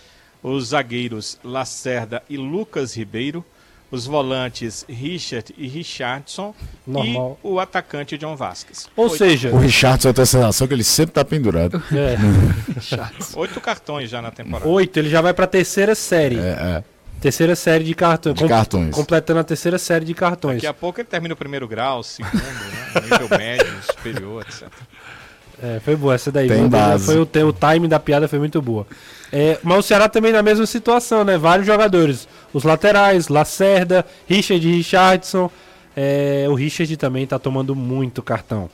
[0.42, 3.42] Os zagueiros Lacerda e Lucas Ribeiro.
[3.94, 6.52] Os volantes Richard e Richardson.
[6.84, 7.38] Normal.
[7.44, 8.88] E o atacante John Vasquez.
[8.96, 9.16] Ou Oito.
[9.16, 11.80] seja, o Richardson tem a sensação que ele sempre está pendurado.
[11.92, 12.16] É.
[13.38, 14.68] Oito cartões já na temporada.
[14.68, 16.38] Oito, ele já vai para a terceira série.
[16.38, 16.84] É, é.
[17.20, 18.36] Terceira série de, cartões.
[18.36, 18.94] de cartões.
[18.94, 20.56] Completando a terceira série de cartões.
[20.56, 23.00] Daqui a pouco ele termina o primeiro grau, segundo, né?
[23.00, 24.68] nível médio, superior, etc.
[25.64, 26.46] É, foi boa essa daí.
[26.46, 27.06] Tem base.
[27.06, 28.86] Foi o, o time da piada foi muito boa.
[29.32, 31.38] É, mas o Ceará também na mesma situação, né?
[31.38, 32.28] Vários jogadores.
[32.52, 35.50] Os laterais, Lacerda, Richard Richardson,
[35.96, 38.68] é, o Richard também tá tomando muito cartão.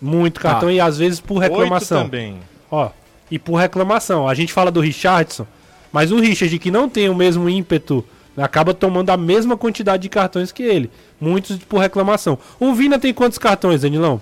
[0.00, 2.04] Muito cartão e às vezes por reclamação.
[2.04, 2.38] Também.
[2.70, 2.90] Ó,
[3.28, 4.28] e por reclamação.
[4.28, 5.46] A gente fala do Richardson,
[5.90, 8.04] mas o Richard, que não tem o mesmo ímpeto,
[8.36, 10.90] acaba tomando a mesma quantidade de cartões que ele.
[11.20, 12.38] Muitos por reclamação.
[12.60, 14.20] O Vina tem quantos cartões, Danilão?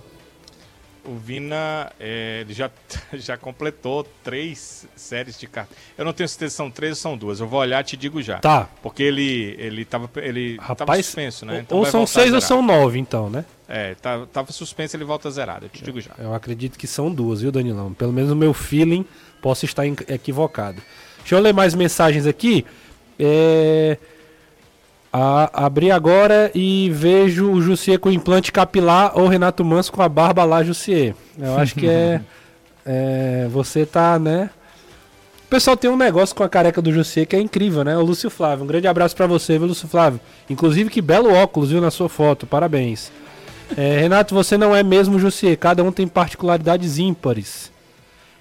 [1.05, 2.71] O Vina é, ele já,
[3.15, 5.77] já completou três séries de cartões.
[5.99, 7.41] Eu não tenho certeza se são três ou são duas.
[7.41, 8.38] Eu vou olhar e te digo já.
[8.38, 8.69] Tá.
[8.83, 11.67] Porque ele, ele tava, ele Rapaz, tava suspenso, né?
[11.71, 13.45] ou vai são seis ou são nove, então, né?
[13.69, 15.67] É, tá, tava suspenso, ele volta zerado.
[15.67, 16.12] Eu te digo já.
[16.19, 17.93] Eu acredito que são duas, viu, Danilão?
[17.93, 19.05] Pelo menos o meu feeling,
[19.41, 20.81] posso estar equivocado.
[21.19, 22.65] Deixa eu ler mais mensagens aqui.
[23.19, 23.97] É...
[25.12, 30.09] A- abri agora e vejo o Jussier com implante capilar ou Renato Manso com a
[30.09, 31.14] barba lá, Jussier.
[31.38, 32.20] Eu acho que é,
[32.87, 34.48] é, Você tá, né?
[35.46, 37.94] O pessoal tem um negócio com a careca do Jussier que é incrível, né?
[37.96, 38.64] O Lúcio Flávio.
[38.64, 40.18] Um grande abraço pra você, viu, Lúcio Flávio?
[40.48, 42.46] Inclusive, que belo óculos, viu, na sua foto.
[42.46, 43.12] Parabéns.
[43.77, 45.59] É, Renato, você não é mesmo Jussier.
[45.59, 47.70] Cada um tem particularidades ímpares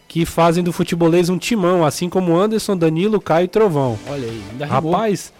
[0.07, 3.99] que fazem do futebolês um timão, assim como Anderson, Danilo, Caio e Trovão.
[4.09, 4.65] Olha aí, ainda.
[4.65, 5.33] Rapaz,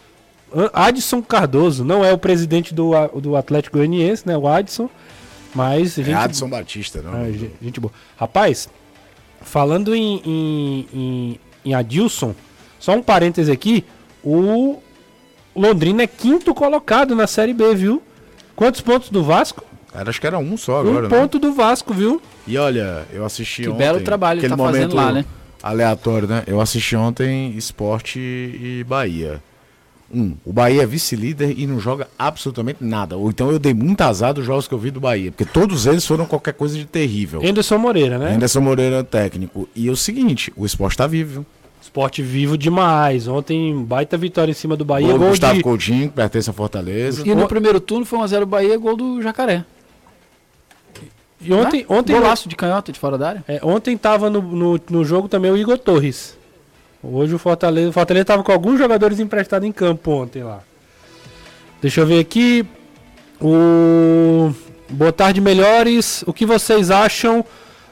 [0.74, 4.38] Adson Cardoso não é o presidente do, do Atlético Goianiense, né?
[4.38, 4.90] O Adson,
[5.56, 7.14] mas É gente, Adson Batista, não.
[7.14, 7.92] ah, ge- gente boa.
[8.18, 8.70] Rapaz,
[9.42, 12.36] falando em, em, em, em Adilson,
[12.80, 13.86] só um parêntese aqui,
[14.24, 14.78] o
[15.56, 18.02] Londrina é quinto colocado na Série B, viu?
[18.56, 19.64] Quantos pontos do Vasco?
[19.94, 21.10] Era, acho que era um só agora, um né?
[21.10, 22.22] ponto do Vasco, viu?
[22.48, 23.78] E olha, eu assisti Que ontem...
[23.80, 25.26] belo trabalho aquele tá fazendo momento lá, né?
[25.62, 26.44] Aleatório, né?
[26.48, 29.42] Eu assisti ontem Esporte e Bahia.
[30.14, 33.16] Um, o Bahia é vice-líder e não joga absolutamente nada.
[33.18, 35.86] Ou então eu dei muito azar dos jogos que eu vi do Bahia, porque todos
[35.86, 37.42] eles foram qualquer coisa de terrível.
[37.44, 38.34] Anderson Moreira, né?
[38.36, 39.68] Anderson Moreira é técnico.
[39.76, 41.46] E é o seguinte, o esporte tá vivo.
[41.82, 43.28] Esporte vivo demais.
[43.28, 45.08] Ontem, baita vitória em cima do Bahia.
[45.08, 45.64] Gol do Gol Gustavo de...
[45.64, 47.28] Coutinho, que pertence à Fortaleza.
[47.28, 49.66] E no primeiro turno foi 1x0 Bahia, gol do Jacaré.
[51.44, 51.86] E ontem, Né?
[51.90, 53.44] ontem, Golaço de canhota de fora da área.
[53.48, 56.38] é, ontem tava no, no, no jogo também o Igor Torres.
[57.04, 60.62] Hoje o Fortaleza, o Fortaleza tava com alguns jogadores emprestados em campo ontem lá.
[61.82, 62.66] Deixa eu ver aqui.
[63.40, 64.54] O
[64.92, 66.22] Boa tarde, melhores.
[66.28, 67.46] O que vocês acham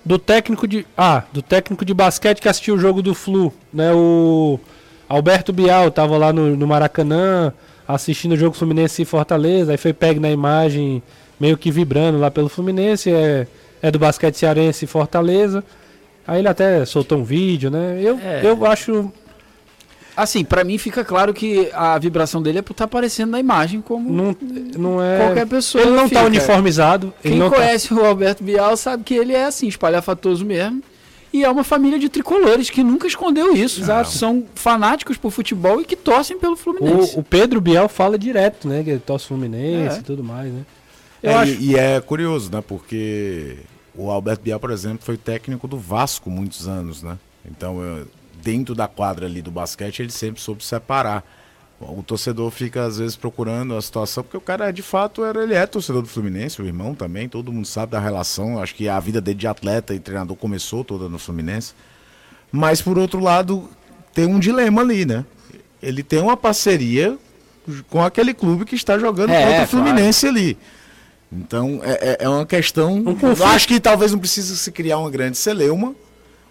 [0.04, 3.94] do técnico de Ah, do técnico de basquete que assistiu o jogo do Flu, né?
[3.94, 4.60] O
[5.08, 7.54] Alberto Bial tava lá no, no Maracanã
[7.88, 11.02] assistindo o jogo Fluminense e Fortaleza, aí foi pego na imagem
[11.40, 13.48] meio que vibrando lá pelo Fluminense, é,
[13.82, 15.64] é do basquete cearense e Fortaleza.
[16.30, 18.00] Aí ele até soltou um vídeo, né?
[18.02, 18.42] Eu, É.
[18.44, 19.12] eu acho
[20.18, 23.80] Assim, pra mim fica claro que a vibração dele é por estar aparecendo na imagem
[23.80, 24.36] como não,
[24.78, 25.82] não é qualquer pessoa.
[25.82, 26.20] ele não fica.
[26.20, 30.44] tá uniformizado, ele Quem tá- conhece o Alberto Bial sabe que ele é assim, espalhafatoso
[30.46, 30.84] mesmo.
[31.32, 33.80] E é uma família de tricolores que nunca escondeu isso.
[33.82, 34.10] Exato.
[34.10, 37.16] São fanáticos por futebol e que torcem pelo Fluminense.
[37.16, 38.84] O, o Pedro Biel fala direto, né?
[38.84, 40.00] Que ele torce Fluminense É.
[40.00, 40.62] e tudo mais, né?
[41.24, 41.52] Eu É, acho.
[41.62, 42.62] e, e é curioso, né?
[42.68, 43.56] Porque
[44.02, 47.18] o Alberto Bial, por exemplo, foi técnico do Vasco muitos anos, né?
[47.50, 48.08] Então, eu-
[48.42, 51.24] dentro da quadra ali do basquete, ele sempre soube separar.
[51.82, 55.54] O torcedor fica, às vezes, procurando a situação, porque o cara, de fato, era, ele
[55.54, 58.62] é torcedor do Fluminense, o irmão também, todo mundo sabe da relação.
[58.62, 61.74] Acho que a vida dele de atleta e treinador começou toda no Fluminense.
[62.52, 63.70] Mas, por outro lado,
[64.14, 65.24] tem um dilema ali, né?
[65.82, 67.18] Ele tem uma parceria
[67.90, 69.70] com aquele clube que está jogando É, contra o claro.
[69.70, 70.58] Fluminense ali.
[71.32, 73.04] Então é, é- é uma questão.
[73.38, 75.94] eu acho que talvez não precise se criar uma grande celeuma,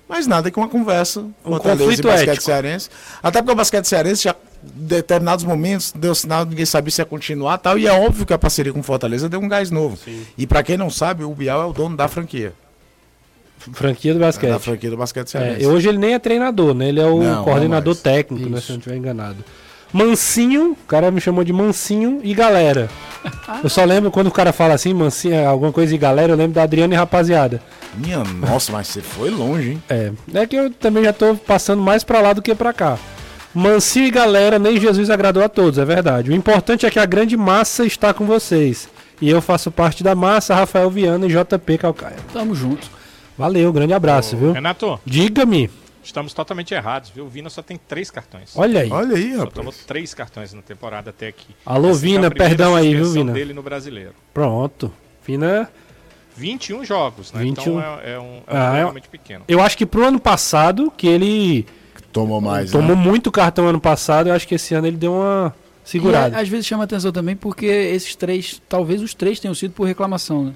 [0.09, 1.21] mas nada que uma conversa.
[1.21, 2.45] Um Fortaleza conflito e basquete ético.
[2.45, 2.89] cearense.
[3.23, 4.31] Até porque o basquete cearense já
[4.65, 7.77] em determinados momentos deu sinal, ninguém sabia se ia continuar tal.
[7.79, 9.99] E é óbvio que a parceria com o Fortaleza deu um gás novo.
[10.37, 12.53] E para quem não sabe, o Bial é o dono da franquia.
[13.73, 14.59] Franquia do Da basquete.
[14.61, 15.63] franquia do basquete É, cearense.
[15.63, 16.89] e hoje ele nem é treinador, né?
[16.89, 18.61] Ele é o Não, coordenador não técnico, né?
[18.61, 19.45] Se eu não estiver enganado.
[19.93, 22.89] Mansinho, o cara me chamou de Mansinho e galera.
[23.63, 26.55] Eu só lembro quando o cara fala assim, Mansinho, alguma coisa e galera, eu lembro
[26.55, 27.61] da Adriana e rapaziada.
[27.95, 29.83] Minha nossa, mas você foi longe, hein?
[29.89, 32.99] É, é que eu também já tô passando mais pra lá do que pra cá.
[33.55, 36.31] Mansinho e galera, nem Jesus agradou a todos, é verdade.
[36.31, 38.89] O importante é que a grande massa está com vocês.
[39.21, 42.17] E eu faço parte da massa, Rafael Viana e JP Calcaia.
[42.33, 42.89] Tamo junto.
[43.37, 44.53] Valeu, grande abraço, viu?
[44.53, 45.71] Renato, Diga-me.
[46.03, 47.25] Estamos totalmente errados, viu?
[47.27, 48.53] O Vina só tem três cartões.
[48.57, 48.91] Olha aí.
[48.91, 49.87] Olha aí, Só tomou rapaz.
[49.87, 51.55] três cartões na temporada até aqui.
[51.67, 53.33] Alô, Essa Vina, primeira perdão aí, viu, Vina?
[53.33, 54.15] dele no brasileiro.
[54.33, 54.93] Pronto.
[55.27, 55.71] Vina
[56.37, 57.43] 21 jogos, né?
[57.43, 57.63] 21.
[57.73, 59.45] Então é, é um, é um Ah, é- realmente pequeno.
[59.49, 61.67] Eu acho que pro ano passado, que ele
[62.13, 63.03] Tomou mais, tomou né?
[63.03, 66.37] muito cartão ano passado, eu acho que esse ano ele deu uma E segurada.
[66.37, 69.85] é, às vezes chama atenção também porque esses três, talvez os três tenham sido por
[69.87, 70.53] reclamação, né?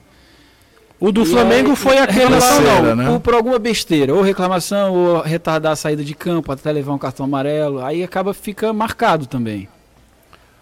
[1.05, 3.07] O do E Flamengo foi lá, Financeira, não, né?
[3.11, 6.99] por, por alguma besteira, ou reclamação, ou retardar a saída de campo, até levar um
[6.99, 9.69] cartão amarelo, aí acaba fica marcado também.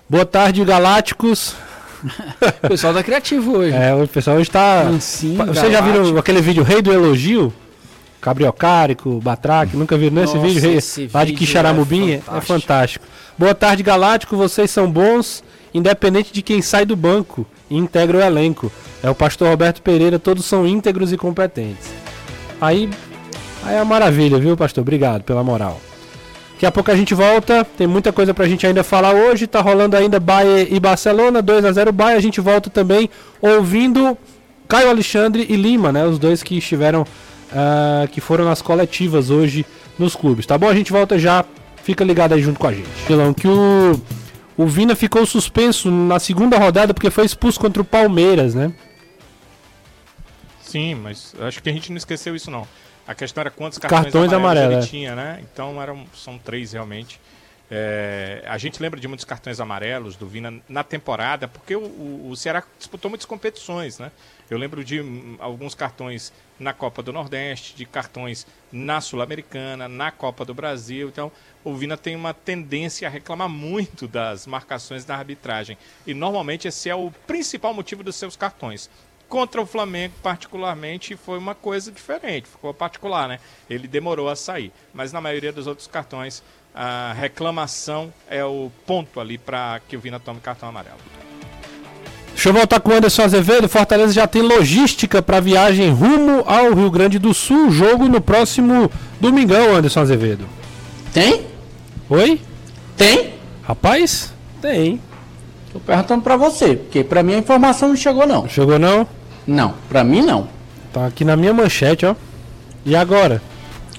[0.08, 1.54] Boa tarde, Galácticos.
[2.64, 3.76] o pessoal tá criativo hoje.
[3.76, 4.84] É, o pessoal hoje tá.
[4.86, 7.52] Mansinho, Vocês já viram aquele vídeo Rei do Elogio?
[8.20, 10.62] Cabriocárico, Batraque, nunca viram nesse Nossa, vídeo?
[10.62, 12.10] Rei, esse lá de vídeo Quixaramubim?
[12.10, 12.46] é É, é fantástico.
[12.60, 13.06] fantástico.
[13.38, 14.36] Boa tarde, Galáctico.
[14.36, 18.70] Vocês são bons, independente de quem sai do banco e integra o elenco.
[19.02, 21.90] É o pastor Roberto Pereira, todos são íntegros e competentes.
[22.60, 22.88] Aí,
[23.64, 24.82] aí é uma maravilha, viu, pastor?
[24.82, 25.80] Obrigado pela moral.
[26.52, 29.46] Daqui a pouco a gente volta, tem muita coisa pra gente ainda falar hoje.
[29.46, 32.18] Tá rolando ainda Bahia e Barcelona, 2 a 0 Bahia.
[32.18, 33.08] A gente volta também
[33.40, 34.14] ouvindo
[34.68, 36.04] Caio Alexandre e Lima, né?
[36.04, 37.06] Os dois que estiveram,
[37.50, 39.64] ah, que foram nas coletivas hoje
[39.98, 40.44] nos clubes.
[40.44, 40.68] Tá bom?
[40.68, 41.46] A gente volta já.
[41.82, 42.90] Fica ligado aí junto com a gente.
[43.06, 43.98] Pilão, que o,
[44.54, 48.70] o Vina ficou suspenso na segunda rodada porque foi expulso contra o Palmeiras, né?
[50.70, 52.66] Sim, mas acho que a gente não esqueceu isso não.
[53.06, 55.40] A questão era quantos cartões, Cartões amarelos amarelos, ele tinha, né?
[55.42, 57.20] Então eram, são três realmente.
[57.72, 62.28] É, a gente lembra de muitos cartões amarelos do Vina na temporada, porque o, o-
[62.30, 64.10] o Ceará disputou muitas competições, né?
[64.50, 70.10] Eu lembro de hum, alguns cartões na Copa do Nordeste, de cartões na Sul-Americana, na
[70.10, 71.08] Copa do Brasil.
[71.08, 71.30] Então,
[71.62, 75.78] o Vina tem uma tendência a reclamar muito das marcações da arbitragem.
[76.04, 78.90] E normalmente esse é o principal motivo dos seus cartões.
[79.30, 83.38] Contra o Flamengo, particularmente, foi uma coisa diferente, ficou particular, né?
[83.70, 84.72] Ele demorou a sair.
[84.92, 86.42] Mas na maioria dos outros cartões,
[86.74, 90.98] a reclamação é o ponto ali para que o Vina tome cartão amarelo.
[92.30, 93.68] Deixa eu voltar com o Anderson Azevedo.
[93.68, 97.70] Fortaleza já tem logística para viagem rumo ao Rio Grande do Sul.
[97.70, 98.90] Jogo no próximo
[99.20, 100.44] domingão, Anderson Azevedo.
[101.14, 101.46] Tem?
[102.08, 102.40] Oi?
[102.96, 103.34] Tem?
[103.62, 104.34] Rapaz?
[104.60, 105.00] Tem.
[105.72, 108.48] Tô perguntando pra você, porque pra mim a informação não chegou não.
[108.48, 109.19] Chegou não?
[109.50, 110.48] Não, pra mim não.
[110.92, 112.14] Tá aqui na minha manchete, ó.
[112.84, 113.42] E agora?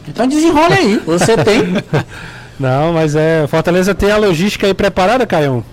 [0.08, 1.62] Então desenrola aí, você tem.
[2.60, 3.46] Não, mas é.
[3.48, 5.64] Fortaleza tem a logística aí preparada, Caião?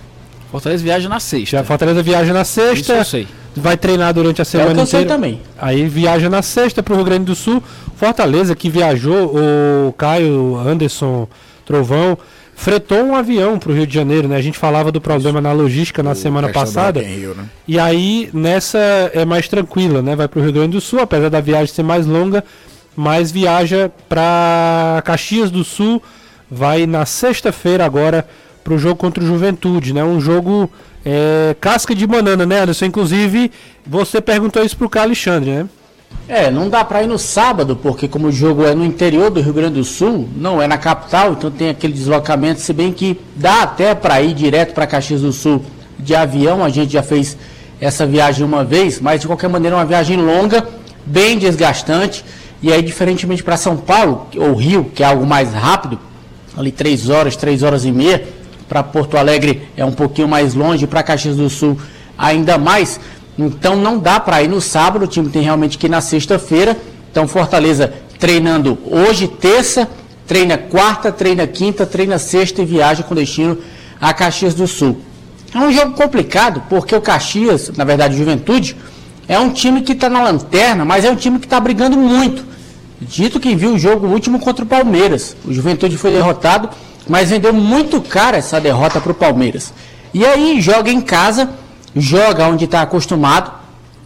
[0.50, 1.58] Fortaleza viaja na sexta.
[1.58, 3.04] Já Fortaleza viaja na Isso eu sexta.
[3.04, 3.28] sei.
[3.54, 5.14] Vai treinar durante a É semana que eu sei inteira.
[5.16, 5.40] também.
[5.60, 7.62] Aí viaja na sexta para o Rio Grande do Sul.
[7.96, 11.28] Fortaleza que viajou, o Caio, Anderson,
[11.66, 12.16] Trovão,
[12.58, 14.34] fretou um avião para o Rio de Janeiro, né?
[14.34, 17.00] A gente falava do problema na logística na semana questão da passada.
[17.00, 17.44] Rio, né?
[17.68, 18.78] E aí nessa
[19.14, 20.16] é mais tranquila, né?
[20.16, 22.44] Vai para o Rio Grande do Sul, apesar da viagem ser mais longa,
[22.96, 26.02] mas viaja para Caxias do Sul.
[26.50, 28.26] Vai na sexta-feira agora
[28.64, 30.02] para o jogo contra o Juventude, né?
[30.02, 30.68] Um jogo
[31.04, 32.86] é, casca de banana, né, Anderson?
[32.86, 33.52] Inclusive,
[33.86, 35.68] você perguntou isso pro Carlos Alexandre, né?
[36.28, 39.40] É, não dá pra ir no sábado, porque como o jogo é no interior do
[39.40, 43.18] Rio Grande do Sul, não é na capital, então tem aquele deslocamento, se bem que
[43.34, 45.64] dá até pra ir direto pra Caxias do Sul
[45.98, 47.36] de avião, a gente já fez
[47.80, 50.68] essa viagem uma vez, mas de qualquer maneira é uma viagem longa,
[51.06, 52.22] bem desgastante,
[52.60, 55.98] e aí diferentemente para São Paulo, ou Rio, que é algo mais rápido,
[56.54, 58.28] ali três horas, três horas e meia,
[58.68, 61.78] para Porto Alegre é um pouquinho mais longe, para Caxias do Sul
[62.18, 63.00] ainda mais.
[63.38, 66.76] Então não dá para ir no sábado, o time tem realmente que ir na sexta-feira.
[67.10, 69.88] Então Fortaleza treinando hoje, terça,
[70.26, 73.58] treina quarta, treina quinta, treina sexta e viaja com destino
[74.00, 75.00] a Caxias do Sul.
[75.54, 78.76] É um jogo complicado, porque o Caxias, na verdade Juventude,
[79.26, 82.44] é um time que está na lanterna, mas é um time que está brigando muito.
[83.00, 85.36] Dito quem viu o jogo último contra o Palmeiras.
[85.44, 86.68] O Juventude foi derrotado,
[87.08, 89.72] mas vendeu muito caro essa derrota para o Palmeiras.
[90.12, 91.48] E aí joga em casa,
[91.98, 93.52] joga onde está acostumado.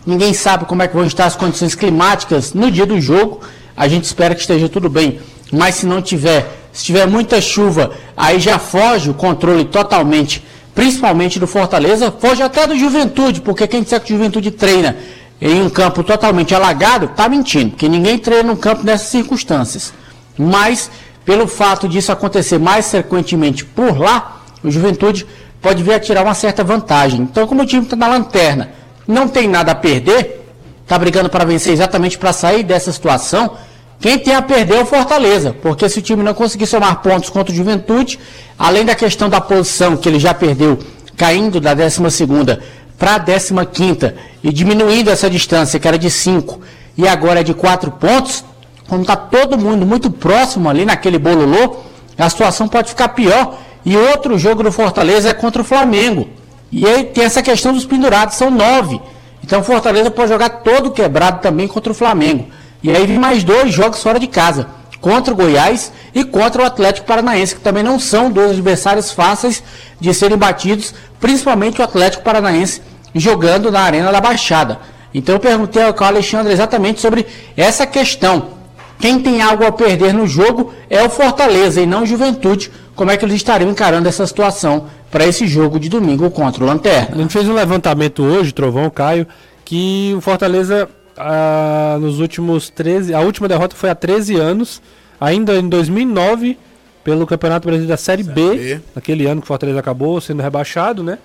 [0.04, 3.40] Ninguém sabe como é que vão estar as condições climáticas no dia do jogo.
[3.76, 5.20] A gente espera que esteja tudo bem.
[5.52, 10.42] Mas se não tiver, se tiver muita chuva, aí já foge o controle totalmente,
[10.74, 14.96] principalmente do Fortaleza, foge até do Juventude, porque quem disser que o Juventude treina
[15.40, 19.92] em um campo totalmente alagado, tá mentindo, porque ninguém treina num campo nessas circunstâncias.
[20.38, 20.90] Mas,
[21.24, 25.26] pelo fato disso acontecer mais frequentemente por lá, o Juventude
[25.62, 27.20] pode vir a tirar uma certa vantagem.
[27.20, 28.70] Então, como o time está na lanterna,
[29.06, 30.44] não tem nada a perder,
[30.82, 33.56] está brigando para vencer exatamente para sair dessa situação.
[34.00, 37.30] Quem tem a perder é o Fortaleza, porque se o time não conseguir somar pontos
[37.30, 38.18] contra o Juventude,
[38.58, 40.78] além da questão da posição que ele já perdeu,
[41.16, 42.58] caindo da 12ª
[42.98, 46.60] para a 15ª e diminuindo essa distância, que era de 5
[46.98, 48.44] e agora é de 4 pontos,
[48.88, 51.76] como está todo mundo muito próximo ali naquele bololô,
[52.18, 53.58] a situação pode ficar pior.
[53.84, 56.28] E outro jogo do Fortaleza é contra o Flamengo.
[56.70, 59.00] E aí tem essa questão dos pendurados, são nove.
[59.44, 62.46] Então o Fortaleza pode jogar todo quebrado também contra o Flamengo.
[62.82, 64.68] E aí vem mais dois jogos fora de casa,
[65.00, 69.62] contra o Goiás e contra o Atlético Paranaense, que também não são dois adversários fáceis
[70.00, 72.80] de serem batidos, principalmente o Atlético Paranaense
[73.14, 74.80] jogando na Arena da Baixada.
[75.14, 77.26] Então eu perguntei ao Alexandre exatamente sobre
[77.56, 78.62] essa questão.
[78.98, 82.70] Quem tem algo a perder no jogo é o Fortaleza e não o Juventude,
[83.02, 86.66] como é que eles estariam encarando essa situação para esse jogo de domingo contra o
[86.68, 87.16] Lanterna.
[87.16, 89.26] A gente fez um levantamento hoje, Trovão, Caio,
[89.64, 94.80] que o Fortaleza, ah, nos últimos 13, a última derrota foi há 13 anos,
[95.20, 96.56] ainda em 2009,
[97.02, 100.40] pelo Campeonato Brasileiro da Série, Série B, B, naquele ano que o Fortaleza acabou sendo
[100.40, 101.18] rebaixado, né?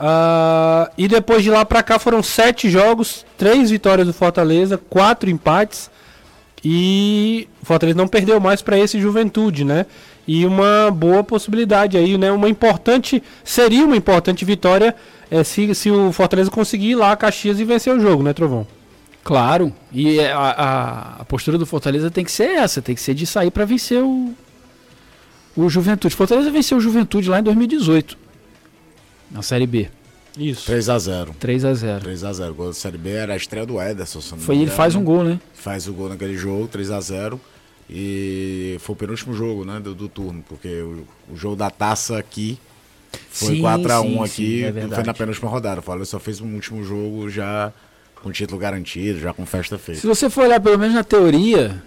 [0.00, 5.28] Ah, e depois de lá para cá foram sete jogos, três vitórias do Fortaleza, quatro
[5.28, 5.90] empates
[6.64, 9.86] e o Fortaleza não perdeu mais para esse Juventude, né?
[10.28, 12.30] E uma boa possibilidade aí, né?
[12.30, 14.94] Uma importante seria uma importante vitória
[15.30, 18.34] é, se, se o Fortaleza conseguir ir lá a Caxias e vencer o jogo, né,
[18.34, 18.66] Trovão?
[19.24, 19.72] Claro.
[19.90, 23.26] E a, a, a postura do Fortaleza tem que ser essa, tem que ser de
[23.26, 24.34] sair para vencer o
[25.56, 26.14] o Juventude.
[26.14, 28.16] Fortaleza venceu o Juventude lá em 2018
[29.30, 29.88] na Série B.
[30.38, 30.70] Isso.
[30.70, 31.30] 3x0.
[31.40, 32.02] 3x0.
[32.02, 32.50] 3x0.
[32.50, 34.20] O gol da Série B era a estreia do Ederson.
[34.20, 35.40] Foi ele faz um gol, né?
[35.52, 37.40] Faz o gol naquele jogo, 3x0.
[37.88, 39.80] E foi o penúltimo jogo, né?
[39.80, 40.44] Do, do turno.
[40.46, 42.58] Porque o, o, jogo da taça aqui
[43.30, 44.28] foi 4x1 aqui.
[44.28, 45.80] Sim, é foi na penúltima rodada.
[45.80, 47.72] O só fez um último jogo já
[48.22, 50.00] com título garantido, já com festa feita.
[50.00, 51.82] Se você for olhar pelo menos na teoria,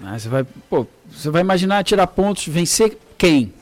[0.00, 0.44] né, você vai.
[0.68, 3.52] Pô, você vai imaginar tirar pontos, vencer quem?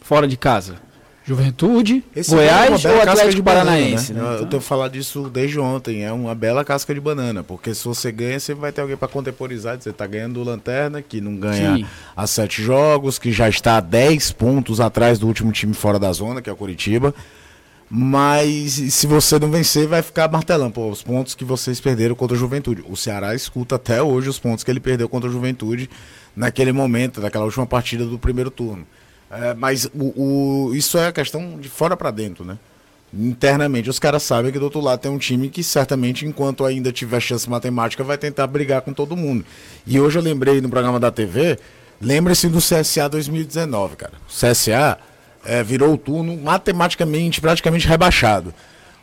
[0.00, 0.80] Fora de casa.
[1.24, 4.12] Juventude, Esse Goiás é ou Atlético Paranaense?
[4.12, 4.36] Banana, né?
[4.36, 4.42] né?
[4.42, 6.04] Eu tenho falado disso desde ontem.
[6.04, 7.44] É uma bela casca de banana.
[7.44, 9.80] Porque se você ganha, você vai ter alguém para contemporizar.
[9.80, 11.86] Você está ganhando o Lanterna, que não ganha Sim.
[12.16, 16.12] há sete jogos, que já está a 10 pontos atrás do último time fora da
[16.12, 17.14] zona, que é o Curitiba.
[17.88, 20.72] Mas se você não vencer, vai ficar martelando.
[20.72, 22.82] Pô, os pontos que vocês perderam contra a Juventude.
[22.88, 25.88] O Ceará escuta até hoje os pontos que ele perdeu contra a Juventude
[26.34, 28.86] naquele momento, naquela última partida do primeiro turno.
[29.32, 32.58] É, mas o, o, isso é a questão de fora para dentro, né?
[33.14, 36.92] Internamente, os caras sabem que do outro lado tem um time que certamente, enquanto ainda
[36.92, 39.44] tiver chance matemática, vai tentar brigar com todo mundo.
[39.86, 41.58] E hoje eu lembrei no programa da TV,
[42.00, 44.14] lembre-se do CSA 2019, cara.
[44.26, 44.98] O CSA
[45.44, 48.54] é, virou o turno matematicamente, praticamente rebaixado.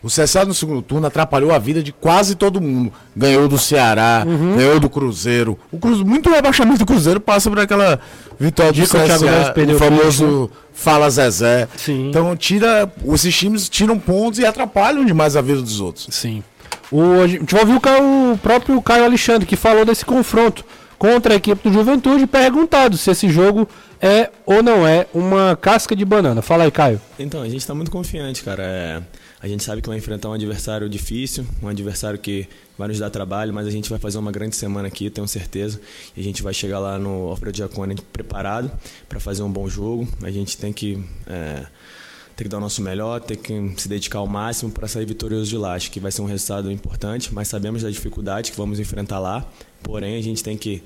[0.02, 2.92] O CSA no segundo turno atrapalhou a vida de quase todo mundo.
[3.16, 4.56] Ganhou do Ceará, uhum.
[4.56, 5.60] ganhou do Cruzeiro.
[5.72, 8.00] O Cruzeiro, muito rebaixamento do Cruzeiro passa por aquela
[8.40, 11.68] vitória do CSA, o famoso Fala Zezé.
[11.76, 12.10] Sim.
[12.10, 16.08] Então tira, esses times tiram pontos e atrapalham demais a vida dos outros.
[16.12, 16.42] Sim.
[16.90, 20.64] O, a gente ouviu o, o próprio Caio Alexandre que falou desse confronto
[20.98, 23.68] contra a equipe do Juventude perguntado se esse jogo
[24.02, 26.42] é ou não é uma casca de banana.
[26.42, 27.02] Fala aí, Caio.
[27.18, 28.64] Então, a gente está muito confiante, cara.
[28.64, 29.02] É
[29.42, 33.10] a gente sabe que vai enfrentar um adversário difícil, um adversário que vai nos dar
[33.10, 35.80] trabalho, mas a gente vai fazer uma grande semana aqui, tenho certeza.
[36.16, 38.70] E a gente vai chegar lá no Alfredo Giacone preparado
[39.08, 40.08] para fazer um bom jogo.
[40.22, 41.66] A gente tem que é,
[42.36, 45.50] tem que dar o nosso melhor, tem que se dedicar ao máximo para sair vitorioso
[45.50, 45.74] de lá.
[45.74, 49.46] Acho que vai ser um resultado importante, mas sabemos da dificuldade que vamos enfrentar lá.
[49.84, 50.84] Porém, a gente tem que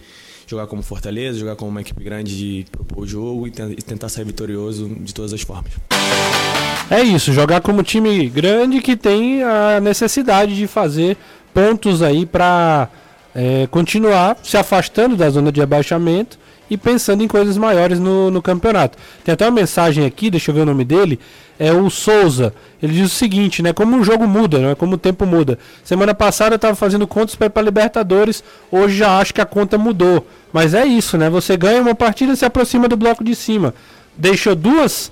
[0.54, 4.26] jogar como Fortaleza, jogar como uma equipe grande de propor o jogo e tentar sair
[4.26, 5.72] vitorioso de todas as formas.
[6.90, 11.18] É isso, jogar como time grande que tem a necessidade de fazer
[11.54, 12.88] pontos aí para
[13.34, 16.38] é, continuar se afastando da zona de abaixamento
[16.70, 18.98] e pensando em coisas maiores no, no campeonato.
[19.24, 21.20] Tem até uma mensagem aqui, deixa eu ver o nome dele,
[21.60, 22.54] é o Souza.
[22.82, 23.74] Ele diz o seguinte, né?
[23.74, 24.76] Como o jogo muda, né?
[24.76, 25.60] Como o tempo muda.
[25.84, 29.46] Semana passada eu estava fazendo contas para ir para Libertadores, hoje já acho que a
[29.46, 30.26] conta mudou.
[30.52, 31.30] Mas é isso, né?
[31.30, 33.74] Você ganha uma partida, se aproxima do bloco de cima.
[34.18, 35.12] Deixou duas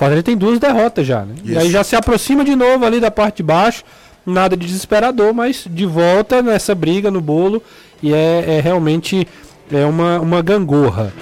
[0.00, 1.34] Fortaleza tem duas derrotas já, né?
[1.44, 1.52] Isso.
[1.52, 3.84] E aí já se aproxima de novo ali da parte de baixo.
[4.24, 7.62] Nada de desesperador, mas de volta nessa briga no bolo.
[8.02, 9.28] E é, é realmente
[9.72, 11.12] é uma, uma gangorra.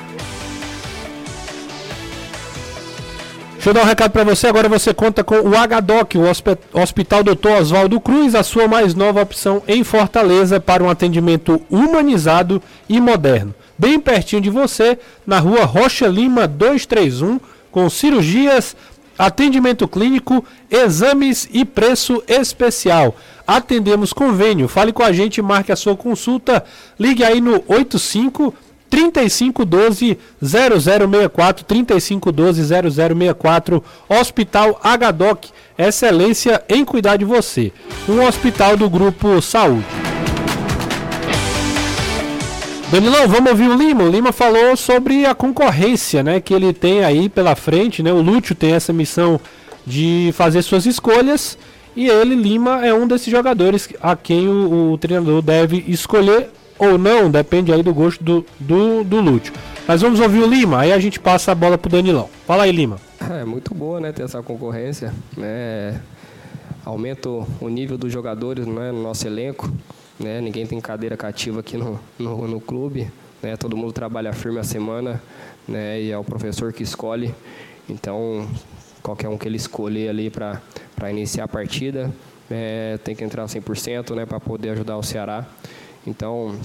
[3.54, 4.46] Deixa eu dar um recado para você.
[4.46, 7.48] Agora você conta com o HDOC, o Hospital Dr.
[7.60, 13.52] Oswaldo Cruz, a sua mais nova opção em Fortaleza para um atendimento humanizado e moderno.
[13.76, 14.96] Bem pertinho de você,
[15.26, 17.40] na rua Rocha Lima 231
[17.70, 18.76] com cirurgias,
[19.18, 23.16] atendimento clínico, exames e preço especial.
[23.46, 24.68] Atendemos convênio.
[24.68, 26.64] Fale com a gente, marque a sua consulta.
[26.98, 28.54] Ligue aí no 85
[28.88, 35.50] 3512 0064 3512 0064 Hospital HDOC.
[35.76, 37.72] Excelência em cuidar de você.
[38.08, 40.07] Um hospital do grupo Saúde.
[42.90, 44.04] Danilão, vamos ouvir o Lima.
[44.04, 48.02] O Lima falou sobre a concorrência né, que ele tem aí pela frente.
[48.02, 48.10] Né?
[48.10, 49.38] O Lúcio tem essa missão
[49.86, 51.58] de fazer suas escolhas.
[51.94, 56.96] E ele, Lima, é um desses jogadores a quem o, o treinador deve escolher ou
[56.96, 59.52] não, depende aí do gosto do, do, do Lúcio.
[59.86, 62.30] Mas vamos ouvir o Lima, aí a gente passa a bola pro Danilão.
[62.46, 62.98] Fala aí, Lima.
[63.30, 65.12] É muito boa, né, ter essa concorrência.
[65.36, 66.00] Né?
[66.86, 69.70] Aumenta o nível dos jogadores né, no nosso elenco.
[70.18, 70.40] Né?
[70.40, 73.10] Ninguém tem cadeira cativa aqui no, no, no clube.
[73.42, 73.56] né?
[73.56, 75.22] Todo mundo trabalha firme a semana,
[75.66, 76.00] né?
[76.00, 77.34] E é o professor que escolhe.
[77.88, 78.48] Então,
[79.02, 80.60] qualquer um que ele escolher ali para
[81.10, 82.12] iniciar a partida,
[82.50, 84.26] é, tem que entrar 100%, né?
[84.26, 85.46] Para poder ajudar o Ceará.
[86.06, 86.58] Então,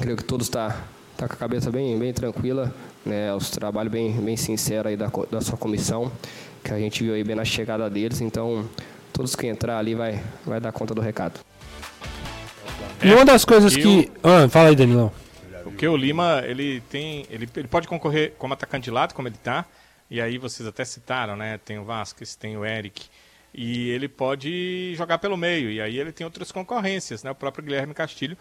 [0.00, 0.84] creio que todos está
[1.16, 2.72] tá com a cabeça bem, bem tranquila,
[3.04, 3.34] né?
[3.34, 6.10] Os trabalho bem, bem sincero aí da, da sua comissão,
[6.62, 8.20] que a gente viu aí bem na chegada deles.
[8.20, 8.64] Então,
[9.12, 11.40] todos que entrar ali vai, vai dar conta do recado.
[13.04, 14.10] E uma das coisas que.
[14.22, 15.12] Ah, fala aí, Danilão.
[15.64, 17.26] Porque o Lima, ele tem.
[17.30, 19.64] Ele, ele pode concorrer como atacante de lado, como ele está.
[20.10, 21.58] E aí vocês até citaram, né?
[21.64, 23.06] Tem o Vasquez, tem o Eric.
[23.54, 25.70] E ele pode jogar pelo meio.
[25.70, 27.30] E aí ele tem outras concorrências, né?
[27.30, 28.36] O próprio Guilherme Castilho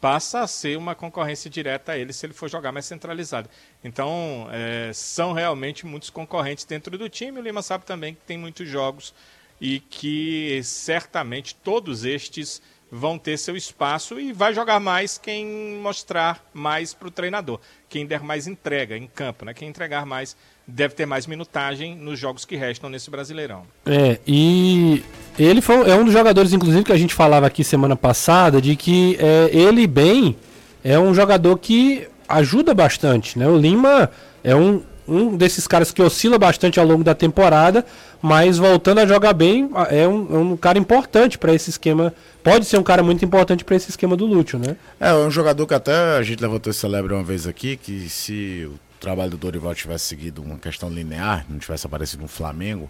[0.00, 3.48] passa a ser uma concorrência direta a ele se ele for jogar mais centralizado.
[3.84, 7.38] Então, é, são realmente muitos concorrentes dentro do time.
[7.38, 9.14] O Lima sabe também que tem muitos jogos
[9.60, 12.60] e que certamente todos estes
[12.94, 18.04] vão ter seu espaço e vai jogar mais quem mostrar mais para o treinador, quem
[18.04, 19.54] der mais entrega em campo, né?
[19.54, 20.36] Quem entregar mais
[20.66, 23.62] deve ter mais minutagem nos jogos que restam nesse Brasileirão.
[23.86, 25.02] É, e
[25.38, 28.76] ele foi, é um dos jogadores, inclusive, que a gente falava aqui semana passada, de
[28.76, 30.36] que é, ele bem
[30.84, 33.48] é um jogador que ajuda bastante, né?
[33.48, 34.10] O Lima
[34.44, 37.84] é um, um desses caras que oscila bastante ao longo da temporada,
[38.20, 42.14] mas voltando a jogar bem, é um, é um cara importante para esse esquema.
[42.42, 44.76] Pode ser um cara muito importante para esse esquema do Lúcio, né?
[45.00, 48.08] É, é um jogador que até a gente levantou esse celebre uma vez aqui, que
[48.08, 52.88] se o trabalho do Dorival tivesse seguido uma questão linear, não tivesse aparecido no Flamengo,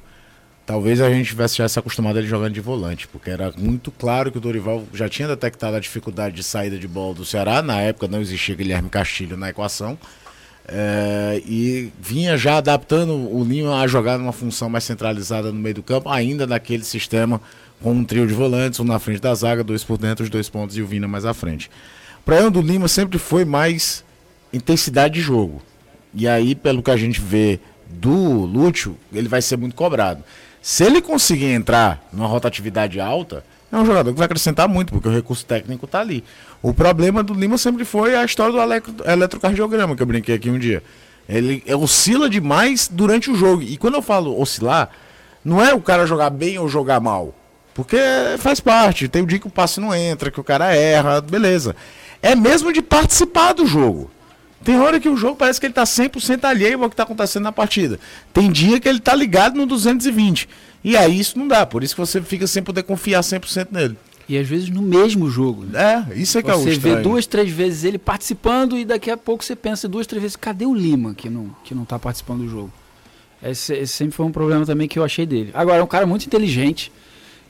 [0.67, 3.91] talvez a gente tivesse já se acostumado a ele jogando de volante, porque era muito
[3.91, 7.63] claro que o Dorival já tinha detectado a dificuldade de saída de bola do Ceará.
[7.63, 9.99] Na época não existia Guilherme Castilho na equação.
[10.69, 15.75] É, e vinha já adaptando o Lima a jogar numa função mais centralizada no meio
[15.77, 17.41] do campo, ainda naquele sistema
[17.83, 20.49] com um trio de volantes, um na frente da zaga, dois por dentro, os dois
[20.49, 21.69] pontos e o Vina mais à frente.
[22.21, 24.05] O problema do Lima sempre foi mais
[24.53, 25.61] intensidade de jogo.
[26.15, 27.59] E aí, pelo que a gente vê
[27.89, 30.23] do Lúcio, ele vai ser muito cobrado.
[30.61, 35.09] Se ele conseguir entrar numa rotatividade alta, é um jogador que vai acrescentar muito, porque
[35.09, 36.23] o recurso técnico está ali.
[36.61, 40.51] O problema do Lima sempre foi a história do eletro, eletrocardiograma, que eu brinquei aqui
[40.51, 40.83] um dia.
[41.27, 43.63] Ele oscila demais durante o jogo.
[43.63, 44.91] E quando eu falo oscilar,
[45.43, 47.35] não é o cara jogar bem ou jogar mal.
[47.73, 47.97] Porque
[48.39, 49.09] faz parte.
[49.09, 51.75] Tem o dia que o passe não entra, que o cara erra, beleza.
[52.21, 54.11] É mesmo de participar do jogo.
[54.65, 57.45] Tem hora que o jogo parece que ele está 100% alheio ao que está acontecendo
[57.45, 57.99] na partida.
[58.33, 60.49] Tem dia que ele está ligado no 220.
[60.85, 63.97] E aí isso não dá, por isso que você fica sem poder confiar 100% nele.
[64.29, 65.65] E às vezes no mesmo jogo.
[65.65, 66.07] Né?
[66.11, 68.85] É, isso é que você é o Você vê duas, três vezes ele participando e
[68.85, 71.85] daqui a pouco você pensa duas, três vezes, cadê o Lima que não, que não
[71.85, 72.73] tá participando do jogo?
[73.43, 75.51] Esse, esse sempre foi um problema também que eu achei dele.
[75.53, 76.93] Agora, é um cara muito inteligente.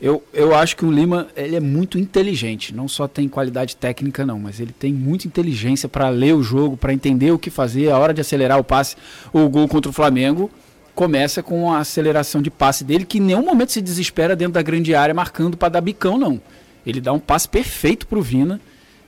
[0.03, 2.75] Eu, eu acho que o Lima ele é muito inteligente.
[2.75, 6.77] Não só tem qualidade técnica, não, mas ele tem muita inteligência para ler o jogo,
[6.77, 8.97] para entender o que fazer, a hora de acelerar o passe,
[9.33, 10.51] o gol contra o Flamengo
[10.93, 14.63] começa com a aceleração de passe dele, que em nenhum momento se desespera dentro da
[14.63, 16.41] grande área marcando para dar bicão, não.
[16.85, 18.61] Ele dá um passe perfeito pro Vina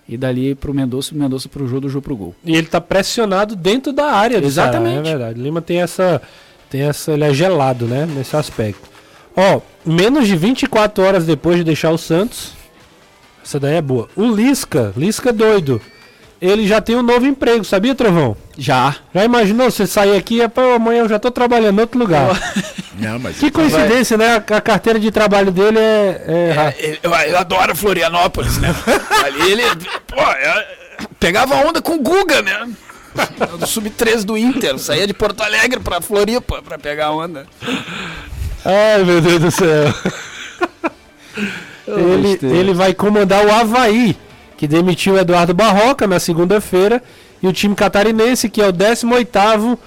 [0.08, 2.34] e dali pro Mendonça, o Mendonça pro jogo do jogo pro gol.
[2.44, 4.92] E ele tá pressionado dentro da área Exatamente.
[4.94, 5.40] Ceará, é verdade.
[5.40, 6.22] Lima tem essa
[6.70, 8.93] tem essa ele é gelado, né, nesse aspecto.
[9.36, 12.52] Ó, menos de 24 horas depois de deixar o Santos,
[13.44, 14.08] essa daí é boa.
[14.16, 15.80] O Lisca, Lisca doido
[16.44, 18.36] ele já tem um novo emprego, sabia, Trovão?
[18.58, 18.96] Já.
[19.14, 20.42] Já imaginou você sair aqui e
[20.76, 22.38] amanhã eu já tô trabalhando em outro lugar.
[22.98, 24.28] Não, mas que coincidência, vai...
[24.28, 24.44] né?
[24.50, 26.24] A, carteira de trabalho dele é.
[26.28, 26.74] é...
[26.78, 28.74] é eu, eu, adoro Florianópolis, né?
[29.24, 29.62] Ali ele.
[30.06, 30.20] Pô,
[31.18, 32.68] pegava onda com o Guga, né?
[33.58, 34.78] Do Sub-13 do Inter.
[34.78, 37.46] Saía de Porto Alegre pra Floripa pra pegar onda.
[38.64, 39.94] Ai, meu Deus do céu.
[41.86, 44.16] ele, ele vai comandar o Havaí
[44.56, 47.02] que demitiu o Eduardo Barroca na segunda-feira,
[47.42, 49.78] e o time catarinense, que é o 18º,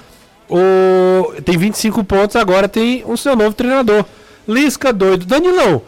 [0.49, 1.41] o...
[1.41, 4.05] tem 25 pontos, agora tem o seu novo treinador.
[4.47, 5.25] Lisca doido.
[5.25, 5.82] Danilão,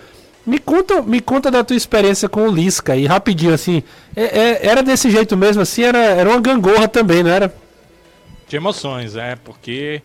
[0.46, 3.84] me conta, me conta da tua experiência com o Lisca e rapidinho assim.
[4.16, 7.54] É, é, era desse jeito mesmo, assim, era, era uma gangorra também, não era?
[8.48, 10.02] De emoções, é, porque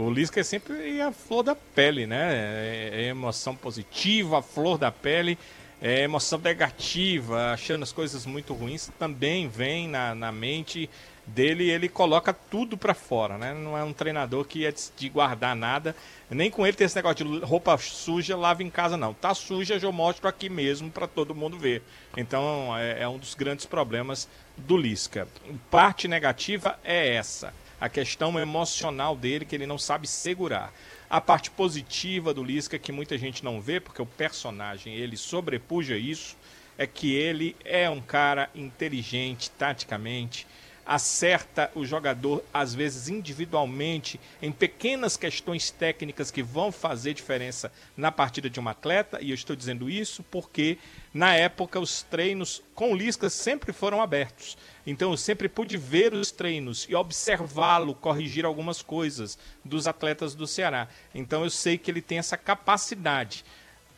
[0.00, 2.34] o Lisca é sempre a flor da pele, né?
[2.34, 5.38] É, é emoção positiva, a flor da pele
[5.80, 10.90] é, emoção negativa, achando as coisas muito ruins, também vem na, na mente
[11.26, 13.54] dele ele coloca tudo para fora, né?
[13.54, 15.94] Não é um treinador que é de guardar nada,
[16.28, 19.14] nem com ele tem esse negócio de roupa suja, lava em casa não.
[19.14, 21.82] Tá suja, eu mostro aqui mesmo para todo mundo ver.
[22.16, 25.26] Então é, é um dos grandes problemas do Lisca.
[25.70, 30.72] Parte negativa é essa, a questão emocional dele que ele não sabe segurar.
[31.08, 35.96] A parte positiva do Lisca, que muita gente não vê, porque o personagem ele sobrepuja
[35.96, 36.36] isso,
[36.76, 40.46] é que ele é um cara inteligente taticamente,
[40.90, 48.10] acerta o jogador, às vezes individualmente, em pequenas questões técnicas que vão fazer diferença na
[48.10, 50.78] partida de um atleta, e eu estou dizendo isso porque,
[51.14, 54.58] na época, os treinos com Lisca sempre foram abertos.
[54.84, 60.44] Então eu sempre pude ver os treinos e observá-lo, corrigir algumas coisas dos atletas do
[60.44, 60.88] Ceará.
[61.14, 63.44] Então eu sei que ele tem essa capacidade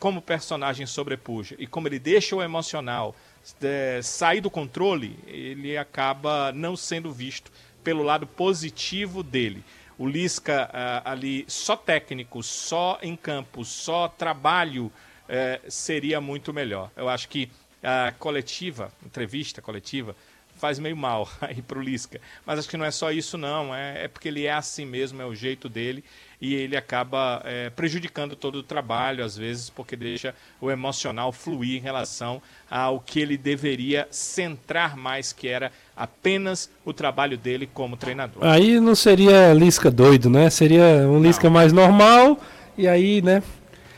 [0.03, 3.15] como personagem sobrepuja e como ele deixa o emocional
[3.61, 7.49] é, sair do controle, ele acaba não sendo visto
[7.85, 9.63] pelo lado positivo dele.
[9.97, 16.91] O Lisca uh, ali só técnico, só em campo, só trabalho uh, seria muito melhor.
[16.97, 17.49] Eu acho que
[17.81, 20.17] a coletiva, entrevista coletiva,
[20.63, 22.21] faz meio mal aí pro Lisca.
[22.45, 23.75] Mas acho que não é só isso, não.
[23.75, 26.01] É, é porque ele é assim mesmo, é o jeito dele
[26.39, 31.75] e ele acaba é, prejudicando todo o trabalho, às vezes, porque deixa o emocional fluir
[31.75, 32.41] em relação
[32.71, 38.45] ao que ele deveria centrar mais, que era apenas o trabalho dele como treinador.
[38.45, 40.49] Aí não seria Lisca doido, né?
[40.49, 42.41] Seria um Lisca mais normal,
[42.77, 43.43] e aí, né?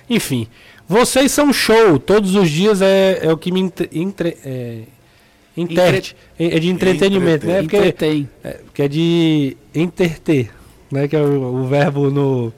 [0.10, 0.48] Enfim,
[0.88, 4.82] vocês são show, todos os dias é, é o que me entre, é,
[5.56, 7.62] interte, é de entretenimento, né?
[7.62, 7.96] Porque,
[8.44, 10.52] é, porque é de interter
[10.92, 11.08] né?
[11.08, 12.54] Que é o, o verbo no,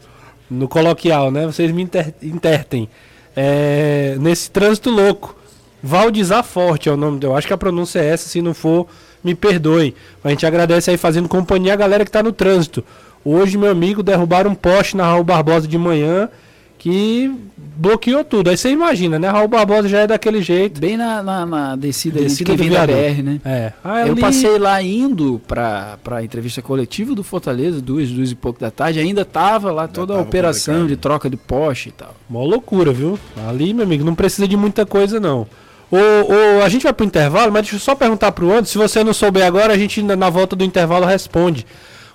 [0.49, 1.45] no coloquial, né?
[1.45, 2.89] Vocês me inter, intertem.
[3.35, 5.35] É, nesse trânsito louco.
[5.81, 7.19] Valdizar Forte é o nome.
[7.21, 8.87] Eu acho que a pronúncia é essa, se não for,
[9.23, 9.95] me perdoe.
[10.23, 12.83] A gente agradece aí fazendo companhia a galera que está no trânsito.
[13.23, 16.29] Hoje, meu amigo, derrubaram um poste na Raul Barbosa de manhã
[16.78, 18.49] que bloqueou tudo.
[18.49, 19.28] Aí você imagina, né?
[19.30, 20.80] Raul Barbosa já é daquele jeito.
[20.80, 23.41] Bem na, na, na descida, descida de da BR, né?
[23.43, 23.73] É.
[24.07, 28.69] Eu passei lá indo para a entrevista coletiva do Fortaleza, duas, duas e pouco da
[28.69, 28.99] tarde.
[28.99, 32.15] Ainda tava lá toda a operação de troca de poste e tal.
[32.30, 33.17] Mó loucura, viu?
[33.47, 35.47] Ali, meu amigo, não precisa de muita coisa, não.
[35.89, 38.71] O, o, a gente vai pro intervalo, mas deixa eu só perguntar pro Anderson.
[38.71, 41.65] Se você não souber agora, a gente na volta do intervalo responde.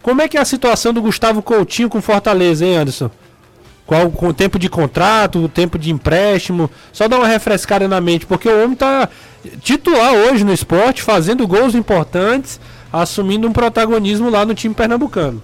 [0.02, 3.10] Como é que é a situação do Gustavo Coutinho com Fortaleza, hein, Anderson?
[3.92, 6.70] Qual o tempo de contrato, o tempo de empréstimo.
[6.94, 9.06] Só dá uma refrescada na mente, porque o homem está
[9.60, 12.58] titular hoje no esporte, fazendo gols importantes,
[12.90, 15.42] assumindo um protagonismo lá no time pernambucano.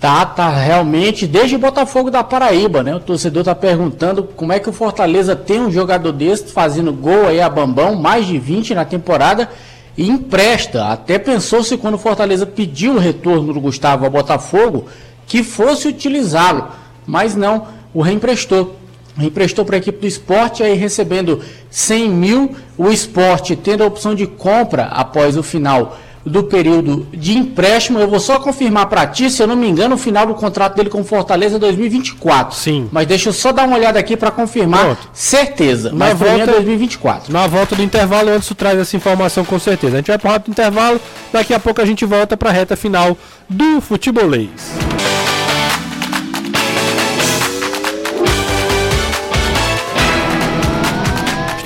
[0.00, 2.92] Tá, tá realmente desde o Botafogo da Paraíba, né?
[2.92, 7.28] O torcedor tá perguntando como é que o Fortaleza tem um jogador desse fazendo gol
[7.28, 9.48] aí a bambão, mais de 20 na temporada
[9.96, 10.88] e empresta.
[10.88, 14.86] Até pensou-se quando o Fortaleza pediu o retorno do Gustavo ao Botafogo
[15.24, 16.68] que fosse utilizá-lo
[17.06, 18.76] mas não, o reemprestou.
[19.16, 21.40] Reemprestou para a equipe do esporte, aí recebendo
[21.70, 27.38] 100 mil, o esporte tendo a opção de compra após o final do período de
[27.38, 27.98] empréstimo.
[27.98, 30.76] Eu vou só confirmar para ti, se eu não me engano, o final do contrato
[30.76, 32.54] dele com Fortaleza é 2024.
[32.54, 32.90] Sim.
[32.92, 34.84] Mas deixa eu só dar uma olhada aqui para confirmar.
[34.84, 35.08] Pronto.
[35.14, 35.88] Certeza.
[35.88, 37.32] Na mas volta, é 2024.
[37.32, 39.94] Na volta do intervalo, antes traz essa informação com certeza.
[39.94, 41.00] A gente vai para o rápido intervalo,
[41.32, 43.16] daqui a pouco a gente volta para a reta final
[43.48, 44.50] do futebolês.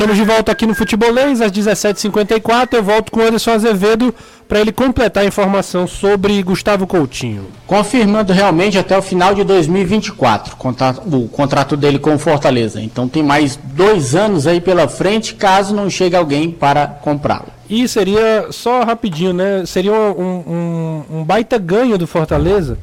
[0.00, 2.72] Estamos de volta aqui no Futebolês, às 17h54.
[2.72, 4.14] Eu volto com o Anderson Azevedo
[4.48, 7.48] para ele completar a informação sobre Gustavo Coutinho.
[7.66, 10.56] Confirmando realmente até o final de 2024
[11.04, 12.80] o contrato dele com o Fortaleza.
[12.80, 17.48] Então tem mais dois anos aí pela frente, caso não chegue alguém para comprá-lo.
[17.68, 19.66] E seria, só rapidinho, né?
[19.66, 22.78] Seria um, um, um baita ganho do Fortaleza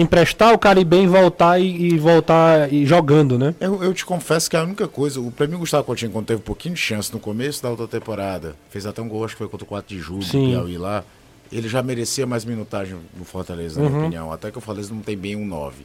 [0.00, 3.54] emprestar o cara e bem voltar e, e, voltar e jogando, né?
[3.60, 6.44] Eu, eu, te confesso que a única coisa, o prêmio Gustavo Coutinho, quando teve um
[6.44, 9.48] pouquinho de chance no começo da outra temporada, fez até um gol, acho que foi
[9.48, 10.50] contra o 4 de julho, Sim.
[10.50, 11.04] Piauí lá,
[11.52, 13.92] ele já merecia mais minutagem no Fortaleza, na uhum.
[13.92, 14.32] minha opinião.
[14.32, 15.84] Até que o Fortaleza não tem bem um 9.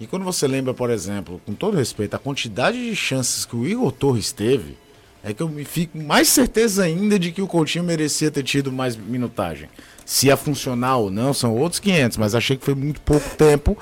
[0.00, 3.66] E quando você lembra, por exemplo, com todo respeito, a quantidade de chances que o
[3.66, 4.76] Igor Torres teve,
[5.22, 8.70] é que eu me fico mais certeza ainda de que o Coutinho merecia ter tido
[8.70, 9.68] mais minutagem.
[10.04, 13.76] Se ia funcionar ou não, são outros 500, mas achei que foi muito pouco tempo.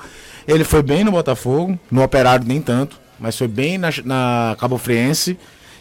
[0.47, 4.77] Ele foi bem no Botafogo, no Operário nem tanto, mas foi bem na, na Cabo
[4.77, 5.37] Friense.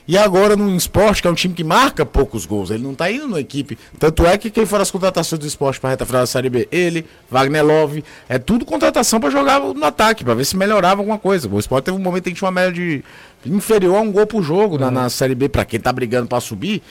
[0.07, 3.11] E agora no esporte, que é um time que marca poucos gols, ele não tá
[3.11, 3.79] indo na equipe.
[3.99, 6.69] Tanto é que quem for as contratações do esporte para reta final da Série B,
[6.73, 11.19] ele, Wagner Love, é tudo contratação para jogar no ataque, para ver se melhorava alguma
[11.19, 11.49] coisa.
[11.49, 13.03] O esporte teve um momento em que tinha uma média de
[13.47, 14.81] inferior a um gol por jogo uhum.
[14.81, 16.83] na, na Série B, para quem tá brigando para subir.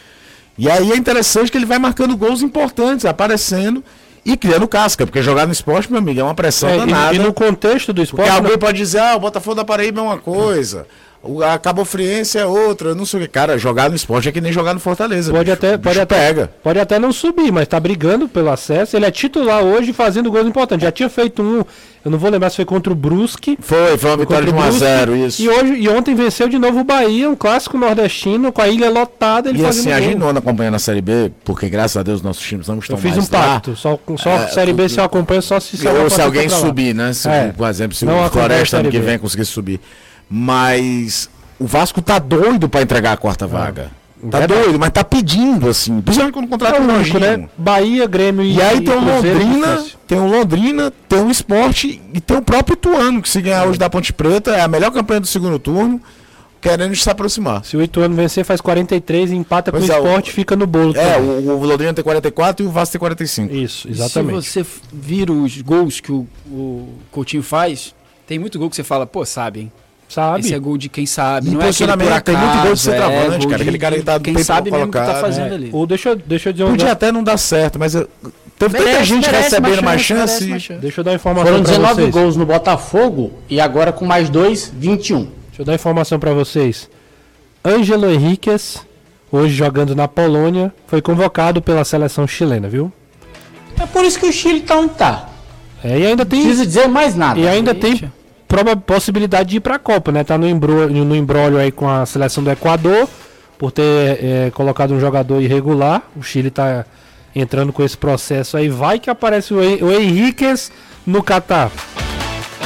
[0.62, 3.84] E aí é interessante que ele vai marcando gols importantes, aparecendo
[4.24, 7.16] e criando casca, porque jogar no esporte, meu amigo, é uma pressão é, danada.
[7.16, 8.28] E, e, no contexto do esporte.
[8.28, 10.86] Porque alguém pode dizer, ah, o Botafogo da Paraíba é uma coisa.
[11.24, 13.28] O, a Cabo Friense é outra, não sei o que.
[13.30, 15.32] Cara, jogar no esporte é que nem jogar no Fortaleza.
[15.32, 15.53] Pode bicho.
[15.53, 16.51] até, O pode bicho até, pega.
[16.63, 18.95] pode até não subir, mas tá brigando pelo acesso.
[18.97, 20.84] Ele é titular hoje fazendo gols importantes.
[20.84, 21.63] Já tinha feito um,
[22.03, 23.55] eu não vou lembrar se foi contra o Brusque.
[23.61, 24.80] Foi, foi uma vitória de contra o 1 a Brusque.
[24.80, 25.41] 0 isso.
[25.43, 28.89] E hoje e ontem venceu de novo o Bahia, um clássico nordestino com a ilha
[28.89, 32.01] lotada, ele E assim, a gente não anda acompanhando a Série B, porque graças a
[32.03, 33.43] Deus nossos times não estão Eu fiz mais um lá.
[33.53, 36.57] pacto, só, só É, Série B se eu acompanho só se Ou se alguém lá.
[36.57, 37.13] subir, né?
[37.13, 37.53] Se, É.
[37.55, 39.80] Por exemplo, se Não o Floresta ano que vem conseguir subir.
[40.32, 41.29] Mas
[41.59, 43.91] o Vasco tá doido pra entregar a quarta vaga.
[44.29, 44.61] Tá Verdade.
[44.61, 45.99] doido, mas tá pedindo, assim.
[45.99, 47.19] Principalmente quando o contrato É o é longinho.
[47.19, 47.49] né?
[47.57, 52.21] Bahia, Grêmio e E aí tem o Londrina, tem o Londrina, tem o Esporte e
[52.21, 55.19] tem o próprio Ituano, que se ganhar hoje da Ponte Preta, é a melhor campanha
[55.21, 55.99] do segundo turno,
[56.61, 57.65] querendo se aproximar.
[57.65, 60.55] Se o Ituano vencer, faz 43 e empata Pois com o é, o- esporte, fica
[60.55, 60.95] no bolo.
[60.95, 61.49] É, também.
[61.49, 63.53] o, o Londrina tem 44 e o Vasco tem 45.
[63.55, 64.43] Isso, exatamente.
[64.45, 67.95] Se você vira os gols que o, o Coutinho faz,
[68.27, 69.71] tem muito gol que você fala, pô, sabe, hein?
[70.14, 70.41] Sabe?
[70.41, 71.47] Esse é gol de quem sabe.
[71.47, 73.62] E Não é aquele por posicionamento, tem muito gol de acaso, centroavante, é, cara, de-
[73.62, 75.70] aquele cara que tá Quem sabe mesmo o que tá fazendo É, ali.
[75.72, 78.09] Ou deixa, eu- deixa eu dizer um Podia até não dar certo, mas eu-
[78.59, 80.82] teve tanta gente merece recebendo uma mais chance, merece uma chance.
[80.82, 82.14] Deixa eu dar informação Foram pra 19 vocês.
[82.14, 85.20] gols no Botafogo e agora com mais dois, 21.
[85.47, 86.89] Deixa eu dar informação pra vocês.
[87.66, 88.80] Ângelo Henriquez,
[89.32, 92.91] hoje jogando na Polônia, foi convocado pela seleção chilena, viu?
[93.80, 95.30] É por isso que o Chile tá onde tá.
[95.84, 97.39] É, e ainda Não tem precisa dizer mais nada.
[97.39, 98.12] e ainda tem Eita.
[98.52, 100.24] Proba- possibilidade de ir pra Copa, né?
[100.24, 103.08] Tá no embrólio, no embrólio aí com a seleção do Equador
[103.58, 103.82] por ter
[104.24, 106.02] é, colocado um jogador irregular.
[106.16, 106.86] O Chile tá
[107.36, 108.68] entrando com esse processo aí.
[108.70, 110.72] Vai que aparece o, Hen- o Henriquez
[111.06, 111.72] no Catar.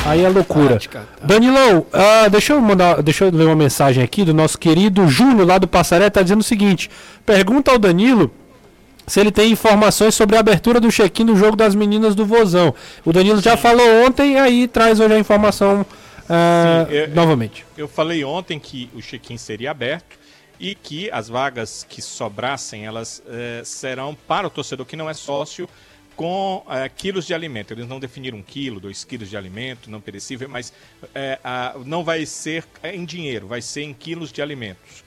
[0.06, 0.78] Aí é loucura.
[0.96, 1.00] Ah.
[1.24, 5.48] Danilão, ah, deixa eu mandar, deixa eu ler uma mensagem aqui do nosso querido Júnior
[5.48, 6.90] lá do Passaré, tá dizendo o seguinte:
[7.26, 8.30] pergunta ao Danilo
[9.08, 12.74] se ele tem informações sobre a abertura do check-in do jogo das meninas do Vozão.
[13.04, 15.86] O Danilo já falou ontem, aí traz hoje a informação
[16.30, 17.66] ah, Sim, é- novamente.
[17.78, 20.18] Eu falei ontem que o check-in seria aberto
[20.60, 25.14] e que as vagas que sobrassem, elas eh, serão para o torcedor que não é
[25.14, 25.70] sócio
[26.16, 27.74] com eh, quilos de alimento.
[27.74, 30.72] Eles não definiram um quilo, dois quilos de alimento não perecível, mas
[31.44, 35.04] a- não vai ser em dinheiro, vai ser em quilos de alimentos.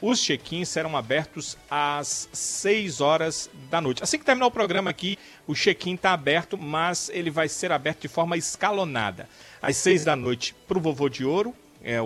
[0.00, 4.02] Os check-ins serão abertos às 6 horas da noite.
[4.02, 8.02] Assim que terminar o programa aqui, o check-in está aberto, mas ele vai ser aberto
[8.02, 9.28] de forma escalonada.
[9.60, 12.04] Às 6 da noite para o Vovô de Ouro, é o,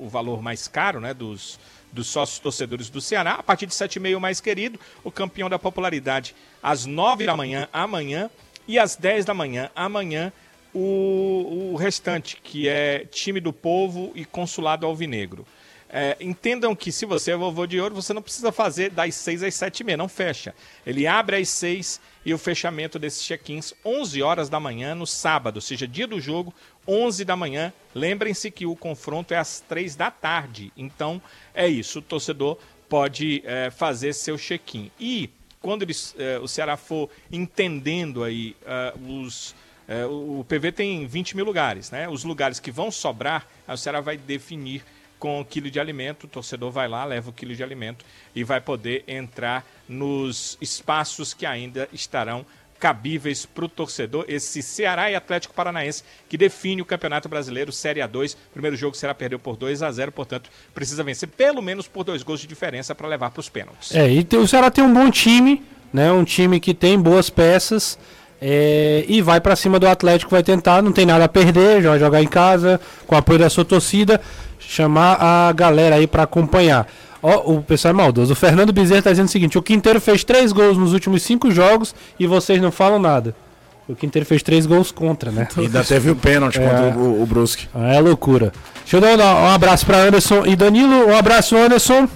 [0.00, 1.58] o valor mais caro né, dos,
[1.92, 3.32] dos sócios torcedores do Ceará.
[3.32, 7.68] A partir de 7,5 o mais querido, o campeão da popularidade às 9 da manhã,
[7.72, 8.30] amanhã,
[8.68, 10.32] e às 10 da manhã, amanhã,
[10.72, 15.46] o, o restante, que é time do povo e consulado alvinegro.
[15.92, 19.42] É, entendam que se você é vovô de ouro, você não precisa fazer das 6
[19.42, 20.54] às 7 e meia, não fecha.
[20.86, 25.56] Ele abre às 6 e o fechamento desses check-ins 11 horas da manhã no sábado,
[25.56, 26.54] ou seja, dia do jogo,
[26.86, 27.72] 11 da manhã.
[27.92, 30.72] Lembrem-se que o confronto é às 3 da tarde.
[30.76, 31.20] Então,
[31.52, 32.56] é isso, o torcedor
[32.88, 34.92] pode é, fazer seu check-in.
[34.98, 35.28] E
[35.60, 39.54] quando eles, é, o Ceará for entendendo aí é, os
[39.88, 42.08] é, o PV tem 20 mil lugares, né?
[42.08, 44.84] Os lugares que vão sobrar, o Ceará vai definir
[45.20, 46.24] com o quilo de alimento.
[46.24, 48.04] O torcedor vai lá, leva o quilo de alimento
[48.34, 52.44] e vai poder entrar nos espaços que ainda estarão
[52.80, 54.24] cabíveis para o torcedor.
[54.26, 58.34] Esse Ceará e Atlético Paranaense que define o Campeonato Brasileiro Série A2.
[58.52, 62.22] Primeiro jogo será perdeu por 2 a 0 portanto, precisa vencer pelo menos por dois
[62.22, 63.94] gols de diferença para levar para os pênaltis.
[63.94, 65.62] É, e o Ceará tem um bom time,
[65.92, 66.10] né?
[66.10, 67.98] Um time que tem boas peças.
[68.40, 71.90] é, e vai pra cima do Atlético, vai tentar, não tem nada a perder, já
[71.90, 74.18] vai jogar em casa, com o apoio da sua torcida,
[74.70, 76.86] chamar a galera aí pra acompanhar.
[77.22, 78.32] Ó, o pessoal é maldoso.
[78.32, 81.50] O Fernando Bezerra tá dizendo o seguinte: o Quinteiro fez três gols nos últimos cinco
[81.50, 83.34] jogos e vocês não falam nada.
[83.88, 85.48] O Quinteiro fez três gols contra, né?
[85.56, 86.64] Ainda teve o pênalti É.
[86.64, 87.66] contra o, o Brusque.
[87.74, 88.52] Ah, É loucura.
[88.82, 91.08] Deixa eu dar um, um abraço pra Anderson e Danilo.
[91.08, 92.08] Um abraço, Anderson.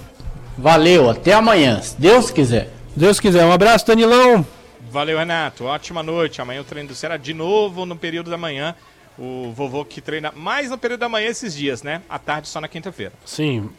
[0.57, 2.69] Valeu, até amanhã, se Deus quiser.
[2.95, 3.43] Deus quiser.
[3.45, 4.45] Um abraço, Danilão.
[4.89, 5.65] Valeu, Renato.
[5.65, 6.41] Ótima noite.
[6.41, 8.73] Amanhã o treino do Ceará de novo no período da manhã.
[9.17, 12.01] O vovô que treina mais no período da manhã esses dias, né?
[12.09, 13.13] À tarde só na quinta-feira.
[13.25, 13.69] Sim.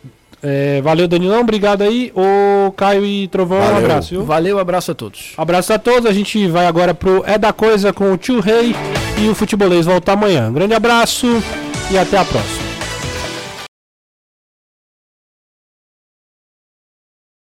[0.42, 1.40] É, valeu, Danilão.
[1.40, 2.12] Obrigado aí.
[2.14, 3.78] Ô, Caio e Trovão, um Valeu.
[3.78, 4.24] abraço, viu?
[4.24, 5.32] Valeu, abraço a todos.
[5.36, 6.06] Abraço a todos.
[6.06, 8.74] A gente vai agora pro É da Coisa com o Tio Rei
[9.18, 10.48] e o Futebolês volta amanhã.
[10.48, 11.26] Um grande abraço
[11.90, 12.65] e até a próxima.